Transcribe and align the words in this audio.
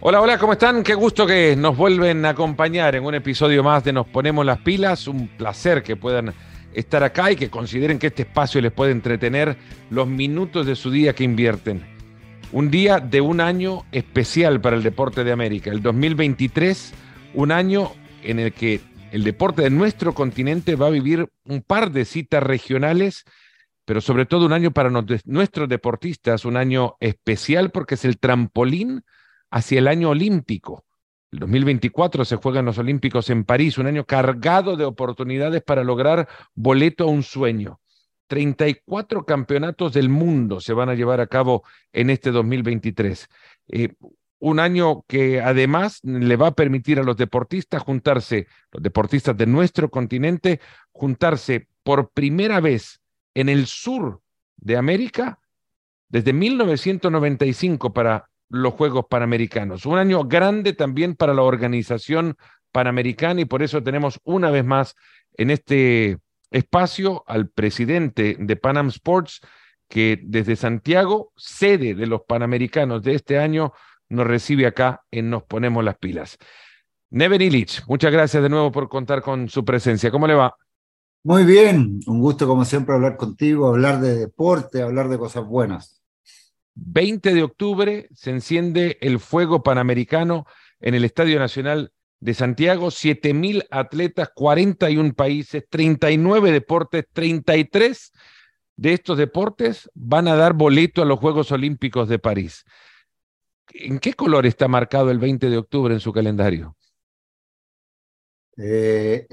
Hola, 0.00 0.20
hola, 0.20 0.38
¿cómo 0.38 0.52
están? 0.52 0.84
Qué 0.84 0.94
gusto 0.94 1.26
que 1.26 1.56
nos 1.56 1.76
vuelven 1.76 2.24
a 2.24 2.28
acompañar 2.28 2.94
en 2.94 3.04
un 3.04 3.16
episodio 3.16 3.64
más 3.64 3.82
de 3.82 3.92
Nos 3.92 4.06
Ponemos 4.06 4.46
las 4.46 4.58
Pilas. 4.58 5.08
Un 5.08 5.26
placer 5.26 5.82
que 5.82 5.96
puedan 5.96 6.32
estar 6.72 7.02
acá 7.02 7.32
y 7.32 7.36
que 7.36 7.50
consideren 7.50 7.98
que 7.98 8.06
este 8.06 8.22
espacio 8.22 8.60
les 8.60 8.70
puede 8.70 8.92
entretener 8.92 9.56
los 9.90 10.06
minutos 10.06 10.66
de 10.66 10.76
su 10.76 10.92
día 10.92 11.14
que 11.14 11.24
invierten. 11.24 11.84
Un 12.52 12.70
día 12.70 13.00
de 13.00 13.20
un 13.20 13.40
año 13.40 13.86
especial 13.90 14.60
para 14.60 14.76
el 14.76 14.84
deporte 14.84 15.24
de 15.24 15.32
América, 15.32 15.72
el 15.72 15.82
2023, 15.82 16.94
un 17.34 17.50
año 17.50 17.90
en 18.22 18.38
el 18.38 18.52
que 18.52 18.80
el 19.10 19.24
deporte 19.24 19.62
de 19.62 19.70
nuestro 19.70 20.14
continente 20.14 20.76
va 20.76 20.86
a 20.86 20.90
vivir 20.90 21.26
un 21.44 21.60
par 21.60 21.90
de 21.90 22.04
citas 22.04 22.44
regionales, 22.44 23.24
pero 23.84 24.00
sobre 24.00 24.26
todo 24.26 24.46
un 24.46 24.52
año 24.52 24.70
para 24.70 24.90
nuestros 24.90 25.68
deportistas, 25.68 26.44
un 26.44 26.56
año 26.56 26.94
especial 27.00 27.72
porque 27.72 27.96
es 27.96 28.04
el 28.04 28.18
trampolín 28.18 29.02
hacia 29.50 29.78
el 29.78 29.88
año 29.88 30.10
olímpico. 30.10 30.84
El 31.30 31.40
2024 31.40 32.24
se 32.24 32.36
juegan 32.36 32.64
los 32.64 32.78
Olímpicos 32.78 33.28
en 33.28 33.44
París, 33.44 33.76
un 33.76 33.86
año 33.86 34.04
cargado 34.04 34.76
de 34.76 34.84
oportunidades 34.84 35.62
para 35.62 35.84
lograr 35.84 36.26
boleto 36.54 37.04
a 37.04 37.08
un 37.08 37.22
sueño. 37.22 37.80
34 38.28 39.24
campeonatos 39.24 39.92
del 39.92 40.08
mundo 40.08 40.60
se 40.60 40.72
van 40.72 40.88
a 40.88 40.94
llevar 40.94 41.20
a 41.20 41.26
cabo 41.26 41.64
en 41.92 42.10
este 42.10 42.30
2023. 42.30 43.28
Eh, 43.68 43.94
un 44.38 44.60
año 44.60 45.02
que 45.06 45.40
además 45.40 46.00
le 46.02 46.36
va 46.36 46.48
a 46.48 46.54
permitir 46.54 46.98
a 46.98 47.02
los 47.02 47.16
deportistas 47.16 47.82
juntarse, 47.82 48.46
los 48.70 48.82
deportistas 48.82 49.36
de 49.36 49.46
nuestro 49.46 49.90
continente, 49.90 50.60
juntarse 50.92 51.68
por 51.82 52.10
primera 52.10 52.60
vez 52.60 53.00
en 53.34 53.48
el 53.48 53.66
sur 53.66 54.20
de 54.56 54.76
América 54.76 55.40
desde 56.08 56.32
1995 56.32 57.92
para 57.92 58.27
los 58.48 58.74
Juegos 58.74 59.06
Panamericanos. 59.08 59.86
Un 59.86 59.98
año 59.98 60.24
grande 60.24 60.72
también 60.72 61.14
para 61.14 61.34
la 61.34 61.42
organización 61.42 62.36
panamericana 62.72 63.40
y 63.40 63.44
por 63.44 63.62
eso 63.62 63.82
tenemos 63.82 64.20
una 64.24 64.50
vez 64.50 64.64
más 64.64 64.94
en 65.34 65.50
este 65.50 66.18
espacio 66.50 67.24
al 67.26 67.48
presidente 67.48 68.36
de 68.38 68.56
Panam 68.56 68.88
Sports 68.88 69.40
que 69.88 70.20
desde 70.22 70.56
Santiago, 70.56 71.32
sede 71.36 71.94
de 71.94 72.06
los 72.06 72.22
Panamericanos 72.22 73.02
de 73.02 73.14
este 73.14 73.38
año, 73.38 73.72
nos 74.08 74.26
recibe 74.26 74.66
acá 74.66 75.04
en 75.10 75.30
Nos 75.30 75.44
Ponemos 75.44 75.84
las 75.84 75.96
Pilas. 75.96 76.38
Neven 77.10 77.40
Illich, 77.40 77.82
muchas 77.86 78.12
gracias 78.12 78.42
de 78.42 78.48
nuevo 78.50 78.70
por 78.70 78.88
contar 78.88 79.22
con 79.22 79.48
su 79.48 79.64
presencia. 79.64 80.10
¿Cómo 80.10 80.26
le 80.26 80.34
va? 80.34 80.54
Muy 81.24 81.44
bien, 81.44 82.00
un 82.06 82.20
gusto 82.20 82.46
como 82.46 82.64
siempre 82.64 82.94
hablar 82.94 83.16
contigo, 83.16 83.68
hablar 83.68 84.00
de 84.00 84.14
deporte, 84.14 84.82
hablar 84.82 85.08
de 85.08 85.18
cosas 85.18 85.44
buenas. 85.46 85.97
20 86.80 87.34
de 87.34 87.42
octubre 87.42 88.08
se 88.14 88.30
enciende 88.30 88.98
el 89.00 89.18
fuego 89.18 89.62
panamericano 89.62 90.46
en 90.80 90.94
el 90.94 91.04
Estadio 91.04 91.38
Nacional 91.38 91.92
de 92.20 92.34
Santiago, 92.34 92.88
7.000 92.88 93.66
atletas, 93.70 94.30
41 94.34 95.14
países, 95.14 95.64
39 95.68 96.52
deportes, 96.52 97.04
33 97.12 98.12
de 98.76 98.92
estos 98.92 99.18
deportes 99.18 99.90
van 99.94 100.28
a 100.28 100.36
dar 100.36 100.54
boleto 100.54 101.02
a 101.02 101.04
los 101.04 101.18
Juegos 101.18 101.50
Olímpicos 101.52 102.08
de 102.08 102.18
París. 102.18 102.64
¿En 103.72 103.98
qué 103.98 104.14
color 104.14 104.46
está 104.46 104.68
marcado 104.68 105.10
el 105.10 105.18
20 105.18 105.50
de 105.50 105.58
octubre 105.58 105.92
en 105.92 106.00
su 106.00 106.12
calendario? 106.12 106.76
Eh, 108.56 109.26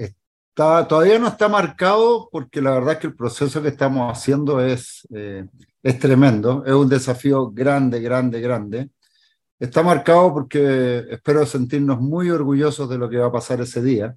todavía 0.56 1.18
no 1.18 1.28
está 1.28 1.48
marcado 1.48 2.28
porque 2.32 2.62
la 2.62 2.70
verdad 2.72 2.94
es 2.94 2.98
que 3.00 3.06
el 3.08 3.14
proceso 3.14 3.60
que 3.60 3.68
estamos 3.68 4.10
haciendo 4.10 4.60
es, 4.60 5.06
eh, 5.14 5.46
es 5.82 5.98
tremendo, 5.98 6.64
es 6.64 6.72
un 6.72 6.88
desafío 6.88 7.50
grande, 7.50 8.00
grande, 8.00 8.40
grande. 8.40 8.90
Está 9.58 9.82
marcado 9.82 10.32
porque 10.32 11.04
espero 11.10 11.44
sentirnos 11.44 12.00
muy 12.00 12.30
orgullosos 12.30 12.88
de 12.88 12.98
lo 12.98 13.08
que 13.08 13.18
va 13.18 13.26
a 13.26 13.32
pasar 13.32 13.60
ese 13.60 13.82
día, 13.82 14.16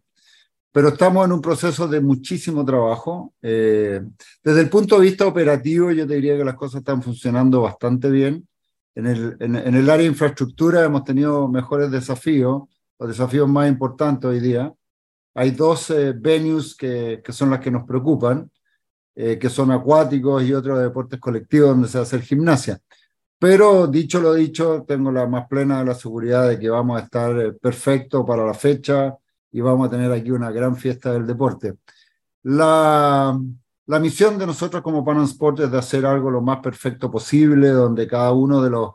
pero 0.71 0.89
estamos 0.89 1.25
en 1.25 1.33
un 1.33 1.41
proceso 1.41 1.87
de 1.87 1.99
muchísimo 1.99 2.63
trabajo. 2.63 3.33
Eh, 3.41 4.01
desde 4.43 4.61
el 4.61 4.69
punto 4.69 4.97
de 4.97 5.07
vista 5.07 5.27
operativo, 5.27 5.91
yo 5.91 6.07
te 6.07 6.15
diría 6.15 6.37
que 6.37 6.45
las 6.45 6.55
cosas 6.55 6.79
están 6.79 7.03
funcionando 7.03 7.61
bastante 7.61 8.09
bien. 8.09 8.47
En 8.95 9.07
el, 9.07 9.37
en, 9.39 9.55
en 9.55 9.75
el 9.75 9.89
área 9.89 10.03
de 10.03 10.11
infraestructura 10.11 10.85
hemos 10.85 11.03
tenido 11.03 11.47
mejores 11.49 11.91
desafíos, 11.91 12.63
los 12.97 13.09
desafíos 13.09 13.47
más 13.49 13.69
importantes 13.69 14.29
hoy 14.29 14.39
día 14.39 14.73
hay 15.39 15.51
dos 15.51 15.89
eh, 15.91 16.11
venues 16.11 16.75
que, 16.75 17.21
que, 17.23 17.31
son 17.31 17.51
las 17.51 17.61
que 17.61 17.71
nos 17.71 17.85
preocupan, 17.87 18.51
eh, 19.15 19.39
que 19.39 19.49
son 19.49 19.71
acuáticos 19.71 20.43
y 20.43 20.53
otros 20.53 20.81
deportes 20.81 21.17
colectivos 21.17 21.69
donde 21.69 21.87
se 21.87 21.97
va 21.97 22.01
a 22.01 22.03
hacer 22.03 22.21
gimnasia. 22.23 22.81
Pero 23.37 23.87
dicho 23.87 24.19
lo 24.19 24.33
dicho, 24.33 24.83
tengo 24.85 25.13
la 25.13 25.27
más 25.27 25.47
plena 25.47 25.79
de 25.79 25.85
la 25.85 25.95
seguridad 25.95 26.49
de 26.49 26.59
que 26.59 26.69
vamos 26.69 26.99
a 26.99 27.05
estar 27.05 27.39
eh, 27.39 27.53
perfecto 27.53 28.25
para 28.25 28.45
la 28.45 28.53
fecha 28.53 29.15
y 29.49 29.61
vamos 29.61 29.87
a 29.87 29.91
tener 29.91 30.11
aquí 30.11 30.29
una 30.29 30.51
gran 30.51 30.75
fiesta 30.75 31.13
del 31.13 31.25
deporte. 31.25 31.75
La, 32.43 33.39
la 33.85 33.99
misión 34.01 34.37
de 34.37 34.45
nosotros 34.45 34.83
como 34.83 35.05
Panam 35.05 35.23
Sport 35.23 35.61
es 35.61 35.71
de 35.71 35.77
hacer 35.77 36.05
algo 36.05 36.29
lo 36.29 36.41
más 36.41 36.59
perfecto 36.59 37.09
posible, 37.09 37.69
donde 37.69 38.07
cada 38.07 38.33
uno 38.33 38.61
de 38.61 38.71
los 38.71 38.91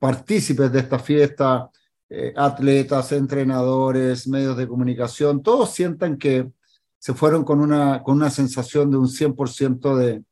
partícipes 0.00 0.72
de 0.72 0.80
esta 0.80 0.98
fiesta 0.98 1.70
eh, 2.10 2.32
atletas, 2.36 3.12
entrenadores, 3.12 4.28
medios 4.28 4.56
de 4.56 4.68
comunicación, 4.68 5.42
todos 5.42 5.72
sientan 5.72 6.18
que 6.18 6.50
se 6.98 7.14
fueron 7.14 7.44
con 7.44 7.60
una, 7.60 8.02
con 8.02 8.16
una 8.16 8.30
sensación 8.30 8.90
de 8.90 8.96
un 8.96 9.08
100% 9.08 9.96
de, 9.96 10.24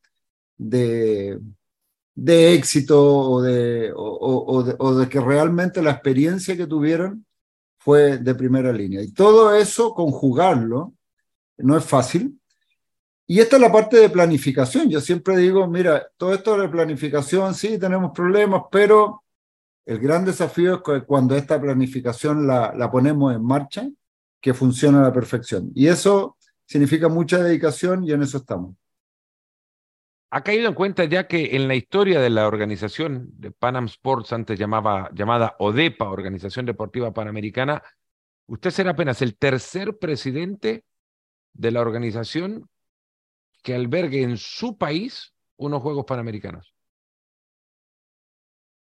de, 0.56 1.38
de, 2.14 2.54
éxito 2.54 3.02
o 3.04 3.42
de, 3.42 3.92
o, 3.94 4.62
de, 4.62 4.74
o 4.78 4.94
de 4.94 5.08
que 5.08 5.20
realmente 5.20 5.82
la 5.82 5.90
experiencia 5.90 6.56
que 6.56 6.66
tuvieron 6.66 7.26
fue 7.78 8.18
de 8.18 8.34
primera 8.34 8.72
línea. 8.72 9.02
Y 9.02 9.12
todo 9.12 9.54
eso, 9.54 9.92
conjugarlo, 9.92 10.94
no 11.58 11.76
es 11.76 11.84
fácil. 11.84 12.38
Y 13.26 13.40
esta 13.40 13.56
es 13.56 13.62
la 13.62 13.72
parte 13.72 13.96
de 13.96 14.10
planificación. 14.10 14.88
Yo 14.88 15.00
siempre 15.00 15.36
digo, 15.36 15.66
mira, 15.66 16.06
todo 16.16 16.34
esto 16.34 16.56
de 16.58 16.68
planificación, 16.68 17.54
sí, 17.54 17.78
tenemos 17.78 18.12
problemas, 18.12 18.62
pero 18.70 19.22
el 19.84 19.98
gran 19.98 20.24
desafío 20.24 20.82
es 20.94 21.02
cuando 21.04 21.36
esta 21.36 21.60
planificación 21.60 22.46
la, 22.46 22.90
ponemos 22.90 23.34
en 23.34 23.44
marcha, 23.44 23.88
que 24.40 24.54
funcione 24.54 24.98
a 24.98 25.02
la 25.02 25.12
perfección. 25.12 25.70
Y 25.74 25.86
eso 25.86 26.36
significa 26.66 27.08
mucha 27.08 27.38
dedicación 27.42 28.04
y 28.04 28.12
en 28.12 28.22
eso 28.22 28.38
estamos. 28.38 28.76
¿Ha 30.30 30.42
caído 30.42 30.66
en 30.66 30.74
cuenta 30.74 31.04
ya 31.04 31.28
que 31.28 31.54
en 31.56 31.68
la 31.68 31.74
historia 31.74 32.20
de 32.20 32.30
la 32.30 32.46
organización 32.46 33.28
de 33.34 33.50
Panam 33.50 33.84
Sports, 33.84 34.32
antes 34.32 34.58
llamada 34.58 35.56
ODEPA, 35.58 36.08
Organización 36.08 36.64
Deportiva 36.64 37.12
Panamericana, 37.12 37.82
usted 38.46 38.70
será 38.70 38.92
apenas 38.92 39.20
el 39.20 39.36
tercer 39.36 39.98
presidente 39.98 40.84
de 41.52 41.70
la 41.70 41.80
organización 41.80 42.68
que 43.62 43.74
albergue 43.74 44.22
en 44.22 44.38
su 44.38 44.78
país 44.78 45.34
unos 45.56 45.82
Juegos 45.82 46.04
Panamericanos? 46.06 46.71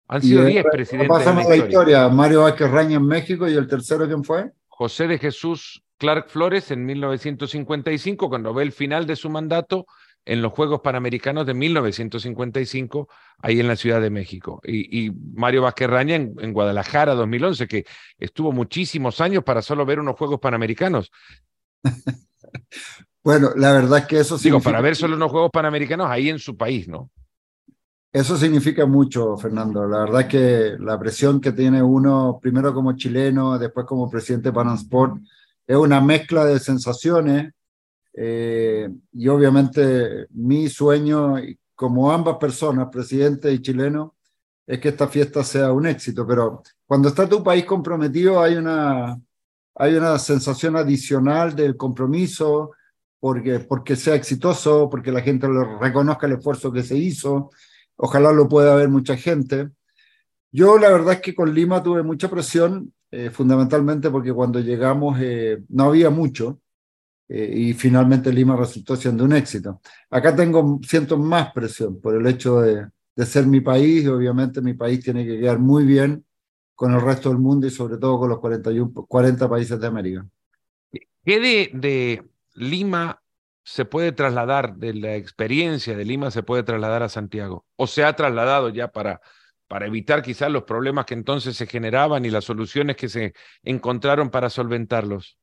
Han 0.09 0.21
sido 0.23 0.43
10 0.43 0.65
presidentes. 0.71 1.07
Pasamos 1.07 1.47
la 1.47 1.55
historia. 1.55 2.09
Mario 2.09 2.41
Vázquez 2.41 2.69
Raña 2.69 2.97
en 2.97 3.05
México 3.05 3.47
y 3.47 3.53
el 3.53 3.67
tercero, 3.67 4.07
¿quién 4.07 4.23
fue? 4.23 4.51
José 4.67 5.07
de 5.07 5.19
Jesús 5.19 5.83
Clark 5.99 6.29
Flores 6.29 6.71
en 6.71 6.85
1955, 6.85 8.27
cuando 8.27 8.53
ve 8.53 8.63
el 8.63 8.71
final 8.71 9.05
de 9.05 9.15
su 9.15 9.29
mandato 9.29 9.85
en 10.25 10.41
los 10.41 10.51
Juegos 10.51 10.81
Panamericanos 10.81 11.45
de 11.45 11.53
1955, 11.53 13.07
ahí 13.37 13.59
en 13.59 13.67
la 13.67 13.75
Ciudad 13.75 14.01
de 14.01 14.09
México. 14.09 14.61
Y, 14.63 15.11
Mario 15.11 15.61
Vázquez 15.61 15.89
Raña 15.89 16.15
en, 16.15 16.33
en, 16.39 16.53
Guadalajara 16.53 17.13
2011, 17.13 17.67
que 17.67 17.85
estuvo 18.17 18.51
muchísimos 18.51 19.21
años 19.21 19.43
para 19.43 19.61
solo 19.61 19.85
ver 19.85 19.99
unos 19.99 20.15
Juegos 20.15 20.39
Panamericanos. 20.39 21.11
bueno, 23.23 23.51
la 23.55 23.73
verdad 23.73 23.99
es 23.99 24.05
que 24.05 24.19
eso 24.19 24.37
sí. 24.37 24.45
Digo, 24.45 24.59
para 24.59 24.81
ver 24.81 24.95
solo 24.95 25.15
unos 25.15 25.29
Juegos 25.29 25.51
Panamericanos 25.51 26.09
ahí 26.09 26.29
en 26.29 26.39
su 26.39 26.57
país, 26.57 26.87
¿no? 26.87 27.11
Eso 28.11 28.35
significa 28.37 28.87
mucho, 28.87 29.37
Fernando. 29.37 29.87
La 29.87 29.99
verdad 29.99 30.21
es 30.21 30.27
que 30.27 30.75
la 30.79 30.99
presión 30.99 31.39
que 31.39 31.51
tiene 31.51 31.83
uno, 31.83 32.39
primero 32.41 32.73
como 32.73 32.93
chileno, 32.93 33.59
después 33.59 33.85
como 33.85 34.09
presidente 34.09 34.49
de 34.49 34.53
Panasport, 34.53 35.21
es 35.67 35.77
una 35.77 36.01
mezcla 36.01 36.43
de 36.43 36.59
sensaciones. 36.59 37.53
Eh, 38.13 38.89
y 39.13 39.27
obviamente 39.27 40.25
mi 40.31 40.67
sueño, 40.69 41.35
como 41.75 42.11
ambas 42.11 42.37
personas, 42.37 42.89
presidente 42.91 43.51
y 43.53 43.61
chileno, 43.61 44.15
es 44.65 44.79
que 44.79 44.89
esta 44.89 45.07
fiesta 45.07 45.43
sea 45.43 45.71
un 45.71 45.85
éxito. 45.85 46.25
Pero 46.25 46.63
cuando 46.87 47.09
está 47.09 47.29
tu 47.29 47.43
país 47.43 47.65
comprometido, 47.65 48.41
hay 48.41 48.55
una, 48.55 49.19
hay 49.75 49.93
una 49.93 50.17
sensación 50.17 50.75
adicional 50.75 51.55
del 51.55 51.77
compromiso, 51.77 52.71
porque, 53.19 53.59
porque 53.59 53.95
sea 53.95 54.15
exitoso, 54.15 54.89
porque 54.89 55.11
la 55.11 55.21
gente 55.21 55.47
lo 55.47 55.77
reconozca 55.77 56.25
el 56.25 56.33
esfuerzo 56.33 56.71
que 56.71 56.81
se 56.81 56.97
hizo 56.97 57.51
Ojalá 58.01 58.31
lo 58.31 58.47
pueda 58.47 58.75
ver 58.75 58.87
mucha 58.87 59.17
gente. 59.17 59.69
Yo 60.51 60.77
la 60.77 60.89
verdad 60.89 61.15
es 61.15 61.21
que 61.21 61.35
con 61.35 61.53
Lima 61.53 61.83
tuve 61.83 62.01
mucha 62.01 62.29
presión, 62.29 62.93
eh, 63.11 63.29
fundamentalmente 63.29 64.09
porque 64.09 64.31
cuando 64.31 64.61
llegamos 64.61 65.19
eh, 65.19 65.61
no 65.67 65.85
había 65.85 66.09
mucho 66.09 66.61
eh, 67.27 67.51
y 67.53 67.73
finalmente 67.73 68.31
Lima 68.31 68.55
resultó 68.55 68.95
siendo 68.95 69.25
un 69.25 69.33
éxito. 69.33 69.81
Acá 70.09 70.33
tengo, 70.33 70.79
siento 70.81 71.17
más 71.17 71.51
presión 71.51 71.99
por 71.99 72.15
el 72.15 72.25
hecho 72.25 72.61
de, 72.61 72.87
ser 73.25 73.45
mi 73.45 73.59
país 73.59 74.05
y 74.05 74.07
obviamente 74.07 74.61
mi 74.61 74.75
país 74.75 75.03
tiene 75.03 75.25
que 75.25 75.37
quedar 75.37 75.59
muy 75.59 75.83
bien 75.83 76.23
con 76.73 76.93
el 76.93 77.01
resto 77.01 77.27
del 77.27 77.37
mundo 77.37 77.67
y 77.67 77.69
sobre 77.69 77.97
todo 77.97 78.17
con 78.17 78.29
los 78.29 78.39
41, 78.39 78.93
40 78.93 79.49
países 79.49 79.77
de 79.77 79.87
América. 79.87 80.25
¿Qué 81.25 81.69
de 81.73 82.23
Lima 82.55 83.21
se 83.63 83.85
puede 83.85 84.11
trasladar, 84.11 84.75
de 84.75 84.93
la 84.93 85.15
experiencia 85.15 85.95
de 85.95 86.05
Lima 86.05 86.31
se 86.31 86.43
puede 86.43 86.63
trasladar 86.63 87.03
a 87.03 87.09
Santiago? 87.09 87.65
¿O 87.75 87.87
se 87.87 88.03
ha 88.03 88.15
trasladado 88.15 88.69
ya 88.69 88.89
para, 88.89 89.21
para 89.67 89.87
evitar 89.87 90.21
quizás 90.21 90.51
los 90.51 90.63
problemas 90.63 91.05
que 91.05 91.13
entonces 91.13 91.55
se 91.55 91.67
generaban 91.67 92.25
y 92.25 92.29
las 92.29 92.45
soluciones 92.45 92.95
que 92.95 93.09
se 93.09 93.33
encontraron 93.63 94.29
para 94.29 94.49
solventarlos? 94.49 95.37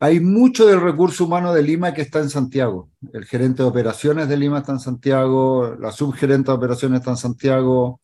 Hay 0.00 0.20
mucho 0.20 0.66
del 0.66 0.80
recurso 0.80 1.24
humano 1.24 1.54
de 1.54 1.62
Lima 1.62 1.94
que 1.94 2.02
está 2.02 2.18
en 2.18 2.28
Santiago. 2.28 2.90
El 3.12 3.24
gerente 3.24 3.62
de 3.62 3.68
operaciones 3.68 4.28
de 4.28 4.36
Lima 4.36 4.58
está 4.58 4.72
en 4.72 4.80
Santiago, 4.80 5.76
la 5.78 5.92
subgerente 5.92 6.50
de 6.50 6.56
operaciones 6.56 7.00
está 7.00 7.12
en 7.12 7.16
Santiago, 7.16 8.00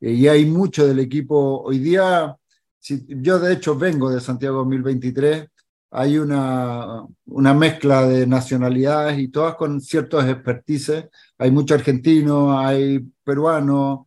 eh, 0.00 0.12
y 0.12 0.28
hay 0.28 0.46
mucho 0.46 0.86
del 0.86 0.98
equipo. 0.98 1.62
Hoy 1.62 1.78
día, 1.78 2.36
si, 2.78 3.06
yo 3.08 3.38
de 3.38 3.54
hecho 3.54 3.76
vengo 3.76 4.10
de 4.10 4.20
Santiago 4.20 4.58
2023, 4.58 5.48
hay 5.90 6.18
una, 6.18 7.06
una 7.26 7.54
mezcla 7.54 8.06
de 8.06 8.26
nacionalidades 8.26 9.18
y 9.18 9.28
todas 9.28 9.54
con 9.54 9.80
ciertos 9.80 10.24
expertices. 10.26 11.06
Hay 11.38 11.50
mucho 11.50 11.74
argentino, 11.74 12.58
hay 12.58 13.00
peruanos, 13.24 14.00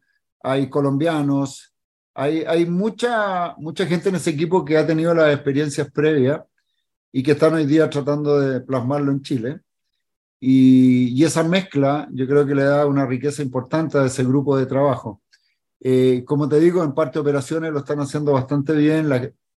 hay 0.44 0.69
colombianos, 0.69 1.74
hay, 2.13 2.44
hay 2.44 2.66
mucha, 2.66 3.56
mucha 3.57 3.86
gente 3.86 4.10
en 4.10 4.16
ese 4.16 4.31
equipo 4.31 4.63
que 4.63 4.78
ha 4.78 4.86
tenido 4.86 5.13
las 5.13 5.33
experiencias 5.33 5.89
previas 5.92 6.42
y 7.12 7.24
que 7.24 7.31
están 7.31 7.54
hoy 7.56 7.66
día 7.66 7.89
tratando 7.89 8.39
de 8.39 8.62
plasmarlo 8.62 9.12
en 9.12 9.22
Chile. 9.22 9.62
Y, 10.39 11.10
y, 11.19 11.24
esa 11.24 11.44
mezcla 11.44 12.07
yo 12.12 12.28
creo 12.28 12.45
que 12.48 12.56
le 12.56 12.63
da 12.63 12.88
una 12.88 13.06
riqueza 13.06 13.44
importante 13.44 13.98
a 14.00 14.06
ese 14.06 14.24
grupo 14.24 14.57
de 14.57 14.66
trabajo. 14.66 15.22
Eh, 15.80 16.24
como 16.25 16.48
te 16.48 16.60
digo, 16.60 16.83
en 16.83 16.94
parte 16.94 17.19
operaciones 17.19 17.72
lo 17.72 17.80
están 17.80 18.00
haciendo 18.00 18.33
bastante 18.33 18.74
bien. 18.74 19.10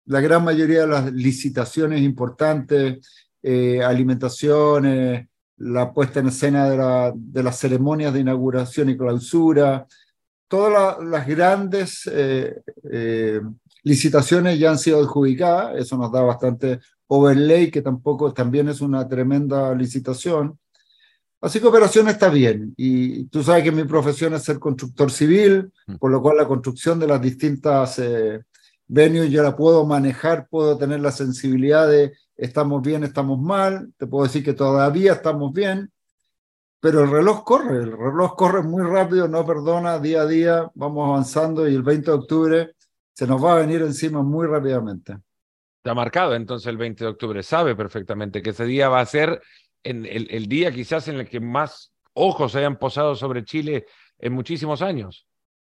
La 0.07 0.21
gran 0.21 0.45
mayoría 0.45 0.83
de 0.83 0.87
las 0.89 1.13
licitaciones 1.13 2.03
importantes, 2.03 3.07
eh, 3.43 3.83
alimentaciones, 3.83 5.29
la 5.59 5.93
puesta 5.93 6.21
en 6.21 6.29
escena 6.29 6.69
de, 6.69 6.77
la, 6.77 7.13
de, 7.15 7.43
las 7.43 7.59
ceremonias 7.59 8.13
de 8.13 8.21
inauguración 8.21 8.91
y 8.91 8.97
clausura, 8.97 9.87
todas 10.49 10.73
la, 11.01 11.05
las 11.05 11.27
grandes 11.27 12.11
eh, 12.13 12.61
eh, 12.91 13.41
licitaciones 13.85 14.59
ya 14.59 14.71
han 14.71 14.79
sido 14.79 15.01
adjudicadas, 15.01 15.77
eso 15.77 15.97
nos 15.97 16.13
da 16.13 16.23
bastante 16.23 16.81
overlay, 17.07 17.71
que 17.71 17.83
tampoco 17.83 18.33
también 18.33 18.69
es 18.69 18.81
una 18.81 19.07
tremenda 19.09 19.75
licitación. 19.75 20.59
Así 21.41 21.59
que 21.59 21.67
operación 21.67 22.09
está 22.09 22.29
bien. 22.29 22.73
Y 22.77 23.25
tú 23.25 23.43
sabes 23.43 23.65
que 23.65 23.73
mi 23.73 23.85
profesión 23.85 24.33
es 24.35 24.45
ser 24.45 24.59
constructor 24.59 25.11
civil, 25.11 25.73
mm. 25.87 25.97
por 25.97 26.11
lo 26.11 26.23
cual 26.23 26.37
la 26.37 26.47
construcción 26.47 27.01
de 27.01 27.09
las 27.09 27.21
distintas 27.21 27.99
eh, 27.99 28.43
venues 28.93 29.31
yo 29.31 29.43
la 29.43 29.57
puedo 29.57 29.87
manejar, 29.87 30.47
puedo 30.49 30.77
tener 30.77 31.01
la 31.01 31.13
sensibilidad 31.13 31.89
de 31.89 32.13
estamos 32.37 32.83
bien, 32.83 33.05
estamos 33.05 33.41
mal, 33.41 33.91
te 33.97 34.07
puedo 34.07 34.25
decir 34.25 34.45
que 34.45 34.53
todavía 34.53 35.15
estamos 35.15 35.51
bien, 35.55 35.91
pero 36.79 37.03
el 37.03 37.11
reloj 37.11 37.43
corre, 37.43 37.79
el 37.79 37.93
reloj 37.93 38.37
corre 38.37 38.63
muy 38.63 38.83
rápido, 38.83 39.29
no 39.29 39.47
perdona, 39.47 39.99
día 39.99 40.23
a 40.23 40.27
día 40.27 40.71
vamos 40.75 41.09
avanzando 41.09 41.67
y 41.67 41.75
el 41.75 41.83
20 41.83 42.11
de 42.11 42.17
octubre 42.17 42.75
se 43.15 43.27
nos 43.27 43.43
va 43.43 43.55
a 43.55 43.61
venir 43.61 43.81
encima 43.81 44.23
muy 44.23 44.47
rápidamente. 44.47 45.17
Está 45.79 45.95
marcado 45.95 46.35
entonces 46.35 46.67
el 46.67 46.77
20 46.77 47.05
de 47.05 47.11
octubre, 47.11 47.43
sabe 47.43 47.75
perfectamente 47.75 48.43
que 48.43 48.51
ese 48.51 48.67
día 48.67 48.91
va 48.91 49.01
a 49.01 49.07
ser 49.07 49.41
en 49.83 50.05
el, 50.05 50.29
el 50.31 50.47
día 50.49 50.71
quizás 50.71 51.09
en 51.09 51.17
el 51.17 51.27
que 51.27 51.41
más 51.41 51.95
ojos 52.13 52.55
hayan 52.57 52.79
posado 52.79 53.15
sobre 53.15 53.43
Chile 53.43 53.87
en 54.19 54.35
muchísimos 54.35 54.83
años. 54.83 55.27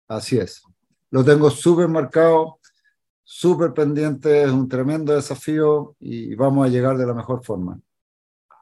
Así 0.06 0.36
es, 0.36 0.62
lo 1.10 1.24
tengo 1.24 1.50
súper 1.50 1.88
marcado, 1.88 2.58
súper 3.28 3.74
pendiente, 3.74 4.44
es 4.44 4.50
un 4.52 4.68
tremendo 4.68 5.12
desafío 5.12 5.96
y 5.98 6.36
vamos 6.36 6.64
a 6.64 6.70
llegar 6.70 6.96
de 6.96 7.06
la 7.06 7.12
mejor 7.12 7.44
forma. 7.44 7.76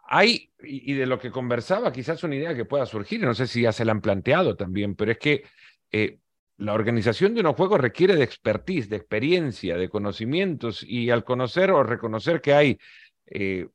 Hay, 0.08 0.50
y 0.62 0.94
de 0.94 1.04
lo 1.04 1.18
que 1.18 1.30
conversaba, 1.30 1.92
quizás 1.92 2.24
una 2.24 2.36
idea 2.36 2.54
que 2.54 2.64
pueda 2.64 2.86
surgir, 2.86 3.20
no 3.20 3.34
sé 3.34 3.46
si 3.46 3.60
ya 3.60 3.72
se 3.72 3.84
la 3.84 3.92
han 3.92 4.00
planteado 4.00 4.56
también, 4.56 4.94
pero 4.94 5.12
es 5.12 5.18
que 5.18 5.44
eh, 5.92 6.18
la 6.56 6.72
organización 6.72 7.34
de 7.34 7.40
unos 7.40 7.56
juegos 7.56 7.78
requiere 7.78 8.16
de 8.16 8.24
expertise, 8.24 8.88
de 8.88 8.96
experiencia, 8.96 9.76
de 9.76 9.90
conocimientos, 9.90 10.82
y 10.82 11.10
al 11.10 11.24
conocer 11.24 11.70
o 11.70 11.82
reconocer 11.82 12.40
que 12.40 12.54
hay 12.54 12.78
eh, 13.26 13.68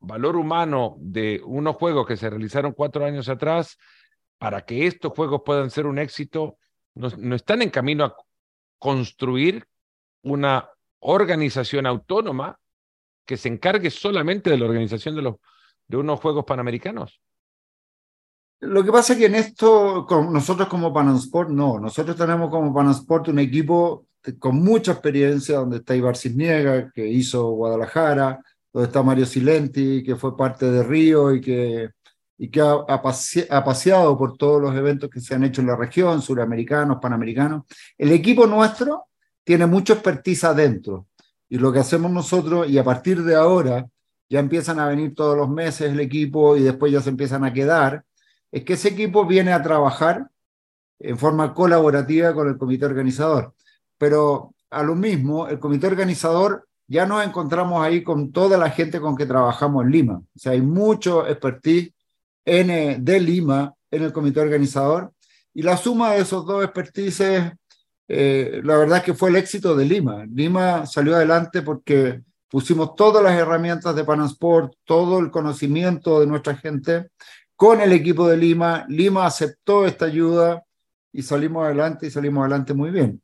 valor 0.00 0.36
humano 0.36 0.96
de 1.00 1.42
unos 1.44 1.76
juegos 1.76 2.06
que 2.06 2.16
se 2.16 2.30
realizaron 2.30 2.72
cuatro 2.72 3.04
años 3.04 3.28
atrás, 3.28 3.76
para 4.38 4.62
que 4.62 4.86
estos 4.86 5.12
juegos 5.12 5.42
puedan 5.44 5.70
ser 5.70 5.84
un 5.84 5.98
éxito, 5.98 6.56
no, 6.94 7.10
no 7.18 7.36
están 7.36 7.60
en 7.60 7.68
camino 7.68 8.04
a 8.06 8.16
construir 8.78 9.66
una 10.24 10.68
organización 11.00 11.86
autónoma 11.86 12.58
que 13.24 13.36
se 13.36 13.48
encargue 13.48 13.90
solamente 13.90 14.50
de 14.50 14.58
la 14.58 14.66
organización 14.66 15.14
de, 15.14 15.22
los, 15.22 15.36
de 15.86 15.96
unos 15.96 16.20
Juegos 16.20 16.44
Panamericanos. 16.44 17.20
Lo 18.60 18.82
que 18.82 18.92
pasa 18.92 19.12
es 19.12 19.18
que 19.18 19.26
en 19.26 19.34
esto, 19.34 20.06
con 20.06 20.32
nosotros 20.32 20.68
como 20.68 20.92
Panamsport, 20.92 21.50
no. 21.50 21.78
Nosotros 21.78 22.16
tenemos 22.16 22.50
como 22.50 22.72
Panamsport 22.72 23.28
un 23.28 23.38
equipo 23.38 24.06
con 24.38 24.56
mucha 24.56 24.92
experiencia, 24.92 25.58
donde 25.58 25.78
está 25.78 25.94
Ibar 25.94 26.16
Cisniega, 26.16 26.90
que 26.90 27.06
hizo 27.06 27.50
Guadalajara, 27.50 28.40
donde 28.72 28.86
está 28.86 29.02
Mario 29.02 29.26
Silenti, 29.26 30.02
que 30.02 30.16
fue 30.16 30.36
parte 30.36 30.70
de 30.70 30.82
Río 30.82 31.34
y 31.34 31.42
que, 31.42 31.90
y 32.38 32.48
que 32.48 32.60
ha, 32.62 32.72
ha, 32.88 33.02
ha, 33.50 33.64
paseado 33.64 34.16
por 34.16 34.38
todos 34.38 34.62
los 34.62 34.74
eventos 34.74 35.10
que 35.10 35.20
se 35.20 35.34
han 35.34 35.44
hecho 35.44 35.60
en 35.60 35.66
la 35.66 35.76
región, 35.76 36.22
suramericanos, 36.22 36.98
panamericanos. 37.02 37.64
El 37.98 38.12
equipo 38.12 38.46
nuestro 38.46 39.08
tiene 39.44 39.66
mucho 39.66 39.92
expertise 39.92 40.44
adentro. 40.44 41.06
Y 41.48 41.58
lo 41.58 41.72
que 41.72 41.78
hacemos 41.78 42.10
nosotros, 42.10 42.68
y 42.68 42.78
a 42.78 42.84
partir 42.84 43.22
de 43.22 43.36
ahora, 43.36 43.86
ya 44.28 44.40
empiezan 44.40 44.80
a 44.80 44.88
venir 44.88 45.14
todos 45.14 45.36
los 45.36 45.48
meses 45.48 45.92
el 45.92 46.00
equipo 46.00 46.56
y 46.56 46.62
después 46.62 46.92
ya 46.92 47.00
se 47.00 47.10
empiezan 47.10 47.44
a 47.44 47.52
quedar, 47.52 48.04
es 48.50 48.64
que 48.64 48.72
ese 48.72 48.88
equipo 48.88 49.26
viene 49.26 49.52
a 49.52 49.62
trabajar 49.62 50.28
en 50.98 51.18
forma 51.18 51.52
colaborativa 51.54 52.34
con 52.34 52.48
el 52.48 52.56
comité 52.56 52.86
organizador. 52.86 53.54
Pero 53.98 54.54
a 54.70 54.82
lo 54.82 54.94
mismo, 54.94 55.46
el 55.48 55.58
comité 55.58 55.86
organizador 55.86 56.66
ya 56.86 57.06
nos 57.06 57.24
encontramos 57.24 57.84
ahí 57.84 58.02
con 58.02 58.32
toda 58.32 58.58
la 58.58 58.70
gente 58.70 59.00
con 59.00 59.16
que 59.16 59.26
trabajamos 59.26 59.84
en 59.84 59.90
Lima. 59.90 60.14
O 60.14 60.38
sea, 60.38 60.52
hay 60.52 60.60
mucho 60.60 61.26
expertise 61.26 61.92
en, 62.44 62.70
eh, 62.70 62.96
de 63.00 63.20
Lima 63.20 63.74
en 63.90 64.02
el 64.02 64.12
comité 64.12 64.40
organizador 64.40 65.12
y 65.52 65.62
la 65.62 65.76
suma 65.76 66.12
de 66.12 66.22
esos 66.22 66.44
dos 66.44 66.64
expertices, 66.64 67.52
eh, 68.08 68.60
la 68.62 68.76
verdad 68.76 68.98
es 68.98 69.04
que 69.04 69.14
fue 69.14 69.30
el 69.30 69.36
éxito 69.36 69.74
de 69.74 69.84
Lima. 69.84 70.24
Lima 70.26 70.86
salió 70.86 71.16
adelante 71.16 71.62
porque 71.62 72.22
pusimos 72.48 72.94
todas 72.94 73.22
las 73.22 73.34
herramientas 73.34 73.96
de 73.96 74.04
Panasport, 74.04 74.74
todo 74.84 75.18
el 75.18 75.30
conocimiento 75.30 76.20
de 76.20 76.26
nuestra 76.26 76.56
gente 76.56 77.08
con 77.56 77.80
el 77.80 77.92
equipo 77.92 78.28
de 78.28 78.36
Lima. 78.36 78.84
Lima 78.88 79.26
aceptó 79.26 79.86
esta 79.86 80.06
ayuda 80.06 80.62
y 81.12 81.22
salimos 81.22 81.64
adelante 81.64 82.06
y 82.06 82.10
salimos 82.10 82.42
adelante 82.42 82.74
muy 82.74 82.90
bien. 82.90 83.22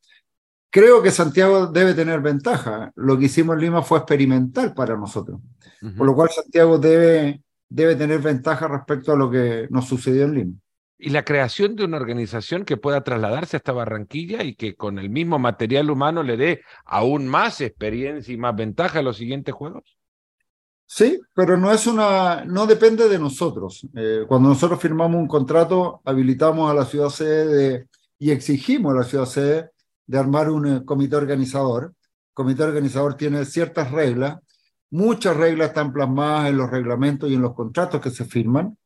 Creo 0.71 1.03
que 1.03 1.11
Santiago 1.11 1.67
debe 1.67 1.95
tener 1.95 2.21
ventaja. 2.21 2.93
Lo 2.95 3.19
que 3.19 3.25
hicimos 3.27 3.57
en 3.57 3.63
Lima 3.63 3.83
fue 3.83 3.99
experimental 3.99 4.73
para 4.73 4.97
nosotros, 4.97 5.41
uh 5.83 5.87
-huh. 5.87 5.97
por 5.97 6.07
lo 6.07 6.15
cual 6.15 6.31
Santiago 6.31 6.79
debe, 6.79 7.43
debe 7.69 7.97
tener 7.97 8.21
ventaja 8.21 8.69
respecto 8.69 9.13
a 9.13 9.17
lo 9.17 9.31
que 9.31 9.67
nos 9.71 9.89
sucedió 9.89 10.25
en 10.25 10.35
Lima. 10.35 10.53
Y 11.03 11.11
la 11.11 11.25
creación 11.25 11.77
de 11.77 11.85
una 11.85 11.97
organización 11.97 12.67
que 12.67 12.77
pueda 12.77 13.03
trasladarse 13.03 13.57
hasta 13.57 13.73
Barranquilla 13.73 14.43
y 14.45 14.55
que 14.55 14.77
con 14.77 14.99
el 14.99 15.09
mismo 15.09 15.39
material 15.39 15.91
humano 15.91 16.23
le 16.23 16.37
dé 16.37 16.63
aún 16.85 17.27
más 17.27 17.63
experiencia 17.63 18.35
y 18.35 18.37
más 18.37 18.55
ventaja 18.55 18.99
a 18.99 19.03
los 19.03 19.17
siguientes 19.17 19.55
juegos. 19.55 19.97
Sí, 20.85 21.21
pero 21.33 21.57
no 21.57 21.73
es 21.73 21.87
una, 21.87 22.45
no 22.45 22.67
depende 22.67 23.09
de 23.09 23.19
nosotros. 23.19 23.87
Eh, 23.95 24.25
cuando 24.27 24.49
nosotros 24.49 24.81
firmamos 24.81 25.21
un 25.21 25.29
contrato, 25.29 26.03
habilitamos 26.05 26.71
a 26.71 26.75
la 26.75 26.85
ciudad 26.85 27.09
sede 27.09 27.47
de, 27.47 27.87
y 28.19 28.33
exigimos 28.33 28.93
a 28.93 28.99
la 28.99 29.05
ciudad 29.05 29.25
sede 29.25 29.71
de 30.07 30.19
armar 30.19 30.51
un 30.51 30.67
uh, 30.67 30.85
comité 30.85 31.15
organizador. 31.15 31.85
El 31.85 32.35
comité 32.35 32.65
organizador 32.65 33.15
tiene 33.15 33.45
ciertas 33.45 33.93
reglas, 33.93 34.39
muchas 34.91 35.37
reglas 35.37 35.69
están 35.69 35.93
plasmadas 35.93 36.51
en 36.51 36.57
los 36.57 36.69
reglamentos 36.69 37.31
y 37.31 37.35
en 37.35 37.43
los 37.43 37.55
contratos 37.55 38.01
que 38.01 38.11
se 38.11 38.25
firman, 38.25 38.77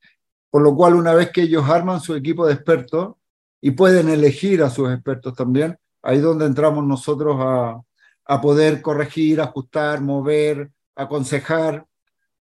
por 0.55 0.63
lo 0.63 0.77
cual 0.77 0.95
una 0.95 1.13
vez 1.15 1.33
que 1.33 1.43
ellos 1.43 1.69
arman 1.69 2.01
su 2.01 2.15
equipo 2.15 2.47
de 2.47 2.53
expertos 2.53 3.17
y 3.61 3.73
pueden 3.73 4.09
elegir 4.09 4.63
a 4.63 4.71
sus 4.71 4.89
expertos 4.89 5.35
también, 5.35 5.77
ahí 6.01 6.19
es 6.19 6.23
donde 6.23 6.47
entramos 6.47 6.87
nosotros 6.87 7.39
a, 7.41 7.83
a 8.25 8.41
poder 8.41 8.81
corregir, 8.81 9.41
ajustar, 9.41 10.01
mover, 10.01 10.71
aconsejar 10.95 11.85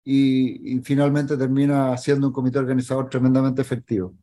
y, 0.03 0.81
finalmente 0.83 1.35
termina 1.35 1.97
siendo 1.97 2.27
un 2.27 2.33
comité 2.33 2.59
organizador 2.59 3.09
tremendamente 3.09 3.63
efectivo. 3.63 4.13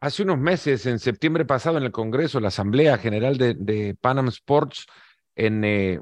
Hace 0.00 0.24
unos 0.24 0.40
meses, 0.40 0.84
en 0.86 0.98
septiembre 0.98 1.44
pasado, 1.44 1.78
en 1.78 1.84
el 1.84 1.92
Congreso, 1.92 2.40
la 2.40 2.48
Asamblea 2.48 2.98
General 2.98 3.38
de, 3.38 3.54
de 3.54 3.96
Panam 4.00 4.26
Sports, 4.26 4.84
en, 5.36 5.62
eh, 5.62 6.00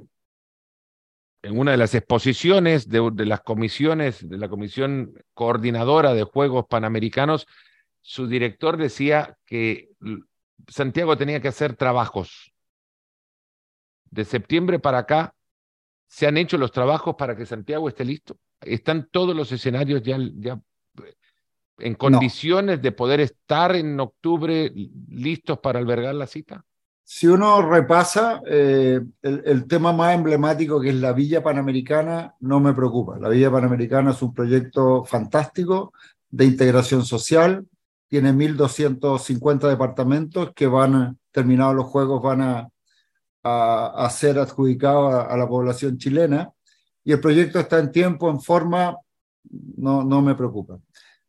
en, 1.43 1.59
una 1.59 1.73
de 1.73 1.77
las 1.77 1.95
exposiciones 1.95 2.89
de, 2.89 3.11
de, 3.13 3.27
las 3.27 3.41
comisiones, 3.41 4.29
de 4.29 4.39
la 4.39 4.49
Comisión 4.49 5.15
Coordinadora 5.35 6.15
de 6.15 6.25
Juegos 6.25 6.67
Panamericanos, 6.69 7.47
su 8.03 8.27
director 8.27 8.77
decía 8.77 9.37
que 9.45 9.91
Santiago 10.69 11.17
tenía 11.17 11.41
que 11.41 11.49
hacer 11.49 11.77
trabajos 11.77 12.53
de 14.11 14.25
septiembre 14.25 14.79
para 14.79 14.99
acá, 14.99 15.35
se 16.09 16.27
han 16.27 16.37
hecho 16.37 16.59
los 16.59 16.73
trabajos 16.73 17.15
para 17.17 17.37
que 17.37 17.47
Santiago 17.47 17.89
esté 17.89 18.05
listo. 18.05 18.37
¿Están 18.61 19.09
todos 19.11 19.35
los 19.35 19.53
escenarios 19.53 20.03
ya, 20.03 20.19
ya 20.35 20.61
en 21.79 21.95
condiciones 21.95 22.83
de 22.83 22.93
poder 22.93 23.21
estar 23.21 23.75
en 23.77 23.99
octubre 24.01 24.73
listos 25.09 25.59
para 25.61 25.79
albergar 25.79 26.15
la 26.15 26.27
cita? 26.27 26.65
Si 27.13 27.27
uno 27.27 27.61
repasa, 27.61 28.41
eh, 28.47 29.01
el, 29.21 29.67
tema 29.67 29.93
más 29.93 30.15
emblemático 30.15 30.81
que 30.81 30.91
es 30.91 30.95
la 30.95 31.13
Villa 31.13 31.43
Panamericana 31.43 32.37
no 32.39 32.61
me 32.61 32.73
preocupa. 32.73 33.19
La 33.19 33.29
Villa 33.29 33.51
Panamericana 33.51 34.13
es 34.13 34.23
un 34.23 34.33
proyecto 34.33 35.05
fantástico 35.05 35.93
de 36.31 36.45
integración 36.45 37.05
social, 37.05 37.67
tiene 38.07 38.33
1.250 38.33 39.69
departamentos 39.69 40.53
que 40.55 40.69
van, 40.69 41.19
terminados 41.33 41.75
los 41.75 41.87
juegos, 41.87 42.23
van 42.23 42.43
a, 42.43 42.69
a, 43.43 44.09
ser 44.11 44.39
adjudicados 44.39 45.13
a, 45.13 45.23
a, 45.23 45.37
la 45.37 45.49
población 45.49 45.99
chilena 45.99 46.53
y 47.03 47.11
el 47.11 47.19
proyecto 47.19 47.59
está 47.59 47.81
en 47.81 47.91
tiempo, 47.91 48.31
en 48.31 48.41
forma, 48.41 48.97
no, 49.79 50.05
no 50.05 50.23
me 50.23 50.37
preocupa. 50.37 50.79